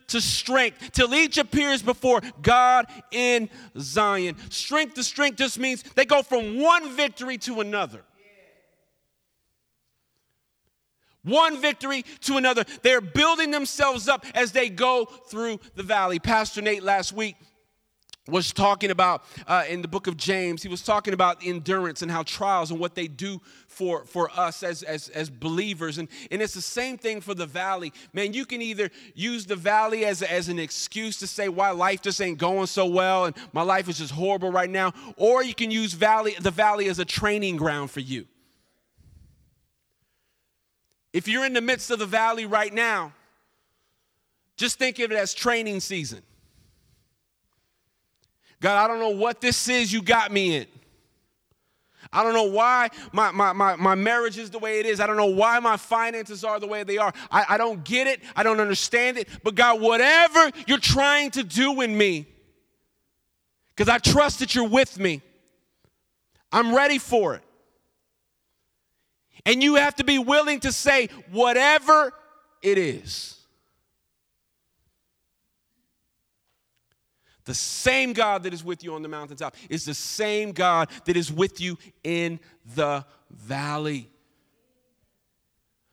to 0.08 0.20
strength 0.20 0.92
till 0.92 1.14
each 1.14 1.38
appears 1.38 1.82
before 1.82 2.20
God 2.42 2.86
in 3.10 3.48
Zion. 3.78 4.36
Strength 4.50 4.94
to 4.94 5.04
strength 5.04 5.38
just 5.38 5.58
means 5.58 5.82
they 5.94 6.04
go 6.04 6.22
from 6.22 6.60
one 6.60 6.90
victory 6.90 7.38
to 7.38 7.60
another. 7.60 8.02
One 11.22 11.60
victory 11.60 12.04
to 12.22 12.36
another. 12.36 12.64
They're 12.82 13.00
building 13.00 13.50
themselves 13.50 14.08
up 14.08 14.26
as 14.34 14.52
they 14.52 14.68
go 14.68 15.06
through 15.06 15.58
the 15.74 15.82
valley. 15.82 16.18
Pastor 16.18 16.60
Nate 16.60 16.82
last 16.82 17.12
week 17.12 17.36
was 18.26 18.54
talking 18.54 18.90
about 18.90 19.22
uh, 19.46 19.64
in 19.68 19.82
the 19.82 19.88
book 19.88 20.06
of 20.06 20.16
James, 20.16 20.62
he 20.62 20.68
was 20.68 20.80
talking 20.80 21.12
about 21.12 21.44
endurance 21.44 22.00
and 22.00 22.10
how 22.10 22.22
trials 22.22 22.70
and 22.70 22.80
what 22.80 22.94
they 22.94 23.06
do 23.06 23.38
for, 23.66 24.06
for 24.06 24.30
us 24.34 24.62
as, 24.62 24.82
as, 24.82 25.10
as 25.10 25.28
believers. 25.28 25.98
And, 25.98 26.08
and 26.30 26.40
it's 26.40 26.54
the 26.54 26.62
same 26.62 26.96
thing 26.96 27.20
for 27.20 27.34
the 27.34 27.44
valley. 27.44 27.92
Man, 28.14 28.32
you 28.32 28.46
can 28.46 28.62
either 28.62 28.90
use 29.14 29.44
the 29.44 29.56
valley 29.56 30.06
as, 30.06 30.22
as 30.22 30.48
an 30.48 30.58
excuse 30.58 31.18
to 31.18 31.26
say 31.26 31.50
why 31.50 31.70
life 31.72 32.00
just 32.00 32.20
ain't 32.22 32.38
going 32.38 32.66
so 32.66 32.86
well 32.86 33.26
and 33.26 33.36
my 33.52 33.62
life 33.62 33.90
is 33.90 33.98
just 33.98 34.12
horrible 34.12 34.50
right 34.50 34.70
now, 34.70 34.94
or 35.18 35.44
you 35.44 35.54
can 35.54 35.70
use 35.70 35.92
valley, 35.92 36.34
the 36.40 36.50
valley 36.50 36.88
as 36.88 36.98
a 36.98 37.04
training 37.04 37.56
ground 37.56 37.90
for 37.90 38.00
you. 38.00 38.26
If 41.12 41.28
you're 41.28 41.44
in 41.44 41.52
the 41.52 41.60
midst 41.60 41.90
of 41.90 41.98
the 41.98 42.06
valley 42.06 42.46
right 42.46 42.72
now, 42.72 43.12
just 44.56 44.78
think 44.78 44.98
of 44.98 45.12
it 45.12 45.16
as 45.16 45.34
training 45.34 45.80
season. 45.80 46.22
God, 48.64 48.82
I 48.82 48.88
don't 48.88 48.98
know 48.98 49.10
what 49.10 49.42
this 49.42 49.68
is 49.68 49.92
you 49.92 50.00
got 50.00 50.32
me 50.32 50.56
in. 50.56 50.66
I 52.10 52.22
don't 52.22 52.32
know 52.32 52.44
why 52.44 52.88
my, 53.12 53.30
my, 53.30 53.52
my, 53.52 53.76
my 53.76 53.94
marriage 53.94 54.38
is 54.38 54.48
the 54.48 54.58
way 54.58 54.80
it 54.80 54.86
is. 54.86 55.00
I 55.00 55.06
don't 55.06 55.18
know 55.18 55.26
why 55.26 55.60
my 55.60 55.76
finances 55.76 56.44
are 56.44 56.58
the 56.58 56.66
way 56.66 56.82
they 56.82 56.96
are. 56.96 57.12
I, 57.30 57.44
I 57.50 57.58
don't 57.58 57.84
get 57.84 58.06
it. 58.06 58.22
I 58.34 58.42
don't 58.42 58.60
understand 58.60 59.18
it. 59.18 59.28
But 59.42 59.54
God, 59.54 59.82
whatever 59.82 60.50
you're 60.66 60.78
trying 60.78 61.30
to 61.32 61.42
do 61.42 61.82
in 61.82 61.94
me, 61.94 62.26
because 63.76 63.90
I 63.90 63.98
trust 63.98 64.38
that 64.38 64.54
you're 64.54 64.66
with 64.66 64.98
me, 64.98 65.20
I'm 66.50 66.74
ready 66.74 66.96
for 66.96 67.34
it. 67.34 67.42
And 69.44 69.62
you 69.62 69.74
have 69.74 69.96
to 69.96 70.04
be 70.04 70.16
willing 70.16 70.60
to 70.60 70.72
say, 70.72 71.10
whatever 71.30 72.14
it 72.62 72.78
is. 72.78 73.33
The 77.44 77.54
same 77.54 78.14
God 78.14 78.44
that 78.44 78.54
is 78.54 78.64
with 78.64 78.82
you 78.82 78.94
on 78.94 79.02
the 79.02 79.08
mountaintop 79.08 79.54
is 79.68 79.84
the 79.84 79.94
same 79.94 80.52
God 80.52 80.88
that 81.04 81.16
is 81.16 81.30
with 81.30 81.60
you 81.60 81.78
in 82.02 82.40
the 82.74 83.04
valley. 83.30 84.10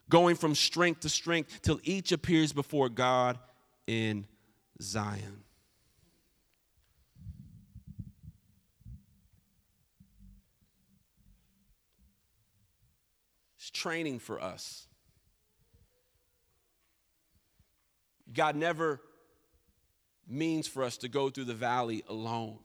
Going 0.09 0.35
from 0.35 0.55
strength 0.55 1.01
to 1.01 1.09
strength 1.09 1.61
till 1.61 1.79
each 1.83 2.11
appears 2.11 2.53
before 2.53 2.89
God 2.89 3.37
in 3.87 4.25
Zion. 4.81 5.43
It's 13.57 13.69
training 13.69 14.19
for 14.19 14.41
us. 14.41 14.87
God 18.33 18.55
never 18.55 19.01
means 20.27 20.67
for 20.67 20.83
us 20.83 20.97
to 20.97 21.09
go 21.09 21.29
through 21.29 21.45
the 21.45 21.53
valley 21.53 22.03
alone. 22.07 22.59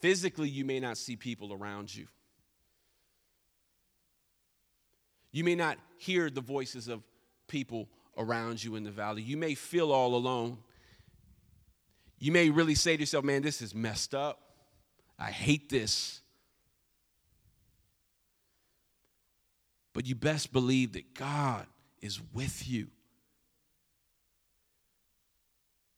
Physically, 0.00 0.48
you 0.48 0.64
may 0.64 0.80
not 0.80 0.98
see 0.98 1.16
people 1.16 1.52
around 1.52 1.94
you. 1.94 2.06
You 5.32 5.44
may 5.44 5.54
not 5.54 5.78
hear 5.98 6.30
the 6.30 6.40
voices 6.40 6.88
of 6.88 7.02
people 7.48 7.88
around 8.16 8.62
you 8.62 8.76
in 8.76 8.84
the 8.84 8.90
valley. 8.90 9.22
You 9.22 9.36
may 9.36 9.54
feel 9.54 9.92
all 9.92 10.14
alone. 10.14 10.58
You 12.18 12.32
may 12.32 12.50
really 12.50 12.74
say 12.74 12.96
to 12.96 13.02
yourself, 13.02 13.24
man, 13.24 13.42
this 13.42 13.60
is 13.60 13.74
messed 13.74 14.14
up. 14.14 14.40
I 15.18 15.30
hate 15.30 15.68
this. 15.68 16.20
But 19.92 20.06
you 20.06 20.14
best 20.14 20.52
believe 20.52 20.92
that 20.92 21.14
God 21.14 21.66
is 22.00 22.20
with 22.32 22.68
you. 22.68 22.88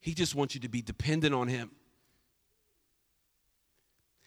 He 0.00 0.14
just 0.14 0.34
wants 0.34 0.54
you 0.54 0.60
to 0.60 0.68
be 0.68 0.82
dependent 0.82 1.34
on 1.34 1.48
Him. 1.48 1.70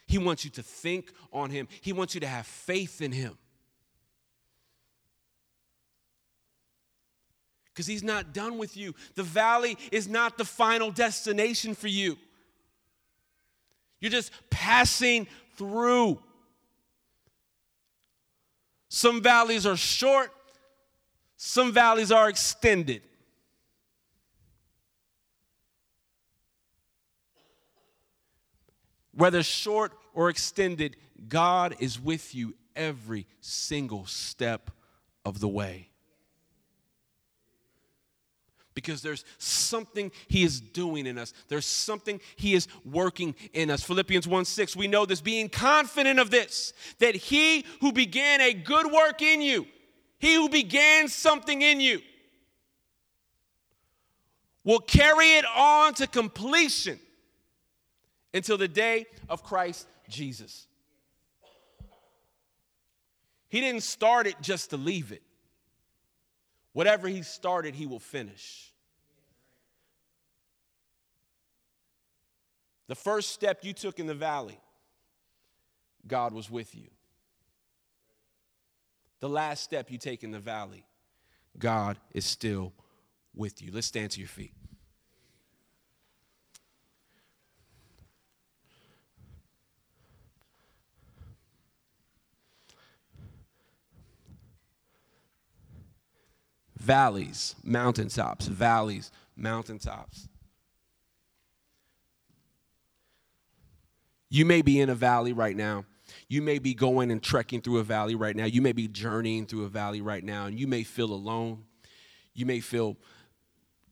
He 0.08 0.18
wants 0.18 0.44
you 0.44 0.52
to 0.52 0.64
think 0.64 1.12
on 1.32 1.50
Him. 1.50 1.68
He 1.82 1.94
wants 1.94 2.14
you 2.14 2.22
to 2.22 2.28
have 2.28 2.46
faith 2.46 3.02
in 3.02 3.12
Him. 3.12 3.38
Because 7.70 7.88
He's 7.88 8.04
not 8.04 8.34
done 8.34 8.58
with 8.58 8.76
you. 8.76 8.94
The 9.16 9.24
valley 9.24 9.78
is 9.92 10.10
not 10.10 10.38
the 10.38 10.46
final 10.46 10.92
destination 10.92 11.74
for 11.74 11.88
you. 11.88 12.18
You're 14.02 14.12
just 14.12 14.32
passing 14.50 15.28
through. 15.56 16.20
Some 18.90 19.22
valleys 19.22 19.66
are 19.66 19.78
short, 19.78 20.34
some 21.38 21.72
valleys 21.72 22.12
are 22.12 22.28
extended. 22.28 23.04
Whether 29.22 29.44
short 29.44 29.92
or 30.16 30.30
extended, 30.30 30.98
God 31.30 31.76
is 31.78 32.02
with 32.02 32.34
you 32.34 32.56
every 32.76 33.28
single 33.40 34.08
step 34.08 34.72
of 35.24 35.40
the 35.40 35.48
way. 35.48 35.90
Because 38.74 39.04
there's 39.04 39.24
something 39.38 40.12
He 40.28 40.42
is 40.42 40.60
doing 40.60 41.06
in 41.06 41.20
us. 41.20 41.34
There's 41.50 41.68
something 41.68 42.20
He 42.36 42.56
is 42.56 42.68
working 42.84 43.36
in 43.54 43.70
us. 43.70 43.84
Philippians 43.84 44.28
1 44.28 44.44
6, 44.44 44.76
we 44.76 44.88
know 44.88 45.06
this, 45.06 45.22
being 45.22 45.50
confident 45.50 46.20
of 46.20 46.32
this, 46.32 46.74
that 46.98 47.14
He 47.14 47.64
who 47.80 47.92
began 47.92 48.42
a 48.42 48.54
good 48.54 48.92
work 48.92 49.22
in 49.22 49.44
you, 49.44 49.68
He 50.18 50.34
who 50.34 50.50
began 50.50 51.08
something 51.08 51.62
in 51.62 51.80
you, 51.80 52.02
will 54.64 54.80
carry 54.80 55.34
it 55.34 55.46
on 55.56 55.94
to 55.94 56.08
completion 56.08 57.00
until 58.34 58.58
the 58.58 58.68
day 58.68 59.06
of 59.30 59.44
Christ 59.44 59.88
Jesus. 60.10 60.68
He 63.50 63.60
didn't 63.60 63.84
start 63.84 64.28
it 64.28 64.36
just 64.42 64.70
to 64.70 64.78
leave 64.78 65.12
it. 65.12 65.22
Whatever 66.74 67.10
he 67.10 67.22
started, 67.22 67.76
he 67.76 67.86
will 67.86 68.00
finish. 68.00 68.72
The 72.88 72.96
first 72.96 73.32
step 73.32 73.64
you 73.64 73.74
took 73.74 74.00
in 74.00 74.08
the 74.08 74.14
valley, 74.14 74.60
God 76.08 76.34
was 76.34 76.50
with 76.50 76.76
you. 76.76 76.88
The 79.20 79.30
last 79.30 79.64
step 79.64 79.92
you 79.92 79.98
take 79.98 80.24
in 80.24 80.32
the 80.32 80.40
valley, 80.40 80.86
God 81.58 81.98
is 82.14 82.26
still 82.26 82.74
with 83.36 83.62
you. 83.62 83.72
Let's 83.72 83.88
stand 83.88 84.12
to 84.12 84.20
your 84.20 84.30
feet. 84.30 84.54
Valleys, 96.82 97.56
mountaintops, 97.64 98.48
valleys, 98.48 99.12
mountaintops. 99.36 100.28
You 104.30 104.46
may 104.46 104.62
be 104.62 104.80
in 104.80 104.90
a 104.90 104.96
valley 104.96 105.34
right 105.34 105.56
now. 105.56 105.86
You 106.28 106.42
may 106.42 106.60
be 106.60 106.74
going 106.74 107.12
and 107.12 107.22
trekking 107.22 107.62
through 107.62 107.78
a 107.78 107.84
valley 107.84 108.16
right 108.16 108.36
now. 108.36 108.46
You 108.46 108.62
may 108.62 108.72
be 108.72 108.88
journeying 108.88 109.46
through 109.46 109.66
a 109.66 109.70
valley 109.70 110.02
right 110.02 110.24
now, 110.24 110.46
and 110.48 110.60
you 110.60 110.68
may 110.68 110.84
feel 110.84 111.14
alone. 111.14 111.64
You 112.34 112.46
may 112.46 112.60
feel 112.60 112.98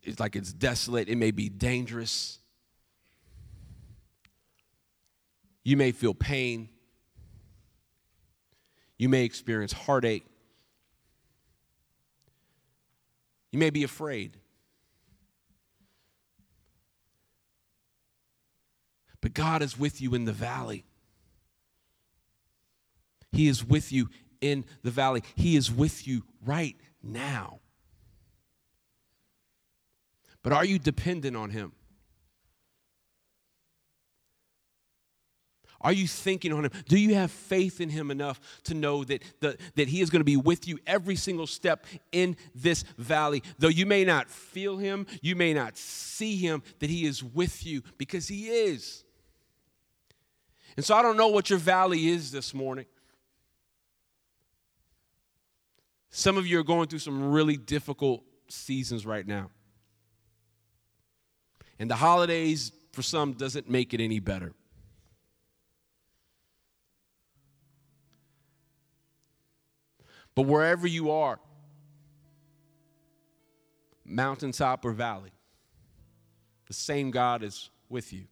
it's 0.01 0.19
like 0.19 0.35
it's 0.35 0.51
desolate. 0.51 1.09
It 1.09 1.17
may 1.17 1.31
be 1.31 1.49
dangerous. 1.49 2.39
You 5.63 5.77
may 5.77 5.91
feel 5.91 6.13
pain. 6.13 6.69
You 8.97 9.09
may 9.09 9.25
experience 9.25 9.73
heartache. 9.73 10.25
You 13.51 13.59
may 13.59 13.69
be 13.69 13.83
afraid. 13.83 14.37
But 19.21 19.33
God 19.33 19.61
is 19.61 19.77
with 19.77 20.01
you 20.01 20.15
in 20.15 20.25
the 20.25 20.33
valley. 20.33 20.85
He 23.31 23.47
is 23.47 23.65
with 23.65 23.91
you 23.91 24.09
in 24.41 24.65
the 24.83 24.91
valley. 24.91 25.23
He 25.35 25.55
is 25.55 25.71
with 25.71 26.07
you 26.07 26.23
right 26.45 26.75
now. 27.03 27.59
But 30.41 30.53
are 30.53 30.65
you 30.65 30.79
dependent 30.79 31.35
on 31.35 31.49
Him? 31.49 31.73
Are 35.81 35.93
you 35.93 36.07
thinking 36.07 36.51
on 36.51 36.65
him? 36.65 36.71
Do 36.87 36.99
you 36.99 37.15
have 37.15 37.31
faith 37.31 37.79
in 37.79 37.89
him 37.89 38.11
enough 38.11 38.39
to 38.65 38.73
know 38.73 39.03
that, 39.05 39.23
the, 39.39 39.57
that 39.75 39.87
he 39.87 40.01
is 40.01 40.09
going 40.09 40.19
to 40.19 40.25
be 40.25 40.35
with 40.35 40.67
you 40.67 40.77
every 40.85 41.15
single 41.15 41.47
step 41.47 41.85
in 42.11 42.35
this 42.53 42.83
valley? 42.97 43.43
Though 43.59 43.69
you 43.69 43.85
may 43.85 44.03
not 44.03 44.29
feel 44.29 44.77
him, 44.77 45.07
you 45.21 45.35
may 45.35 45.53
not 45.53 45.77
see 45.77 46.35
him, 46.35 46.63
that 46.79 46.89
he 46.89 47.05
is 47.05 47.23
with 47.23 47.65
you 47.65 47.81
because 47.97 48.27
he 48.27 48.49
is. 48.49 49.03
And 50.75 50.85
so 50.85 50.95
I 50.95 51.01
don't 51.01 51.17
know 51.17 51.29
what 51.29 51.49
your 51.49 51.59
valley 51.59 52.09
is 52.09 52.31
this 52.31 52.53
morning. 52.53 52.85
Some 56.09 56.37
of 56.37 56.45
you 56.45 56.59
are 56.59 56.63
going 56.63 56.87
through 56.87 56.99
some 56.99 57.31
really 57.31 57.55
difficult 57.55 58.23
seasons 58.49 59.05
right 59.05 59.25
now. 59.25 59.49
And 61.77 61.89
the 61.89 61.95
holidays, 61.95 62.73
for 62.91 63.01
some, 63.01 63.33
doesn't 63.33 63.69
make 63.69 63.93
it 63.93 64.01
any 64.01 64.19
better. 64.19 64.53
But 70.35 70.43
wherever 70.43 70.87
you 70.87 71.11
are, 71.11 71.39
mountaintop 74.05 74.85
or 74.85 74.91
valley, 74.91 75.31
the 76.67 76.73
same 76.73 77.11
God 77.11 77.43
is 77.43 77.69
with 77.89 78.13
you. 78.13 78.25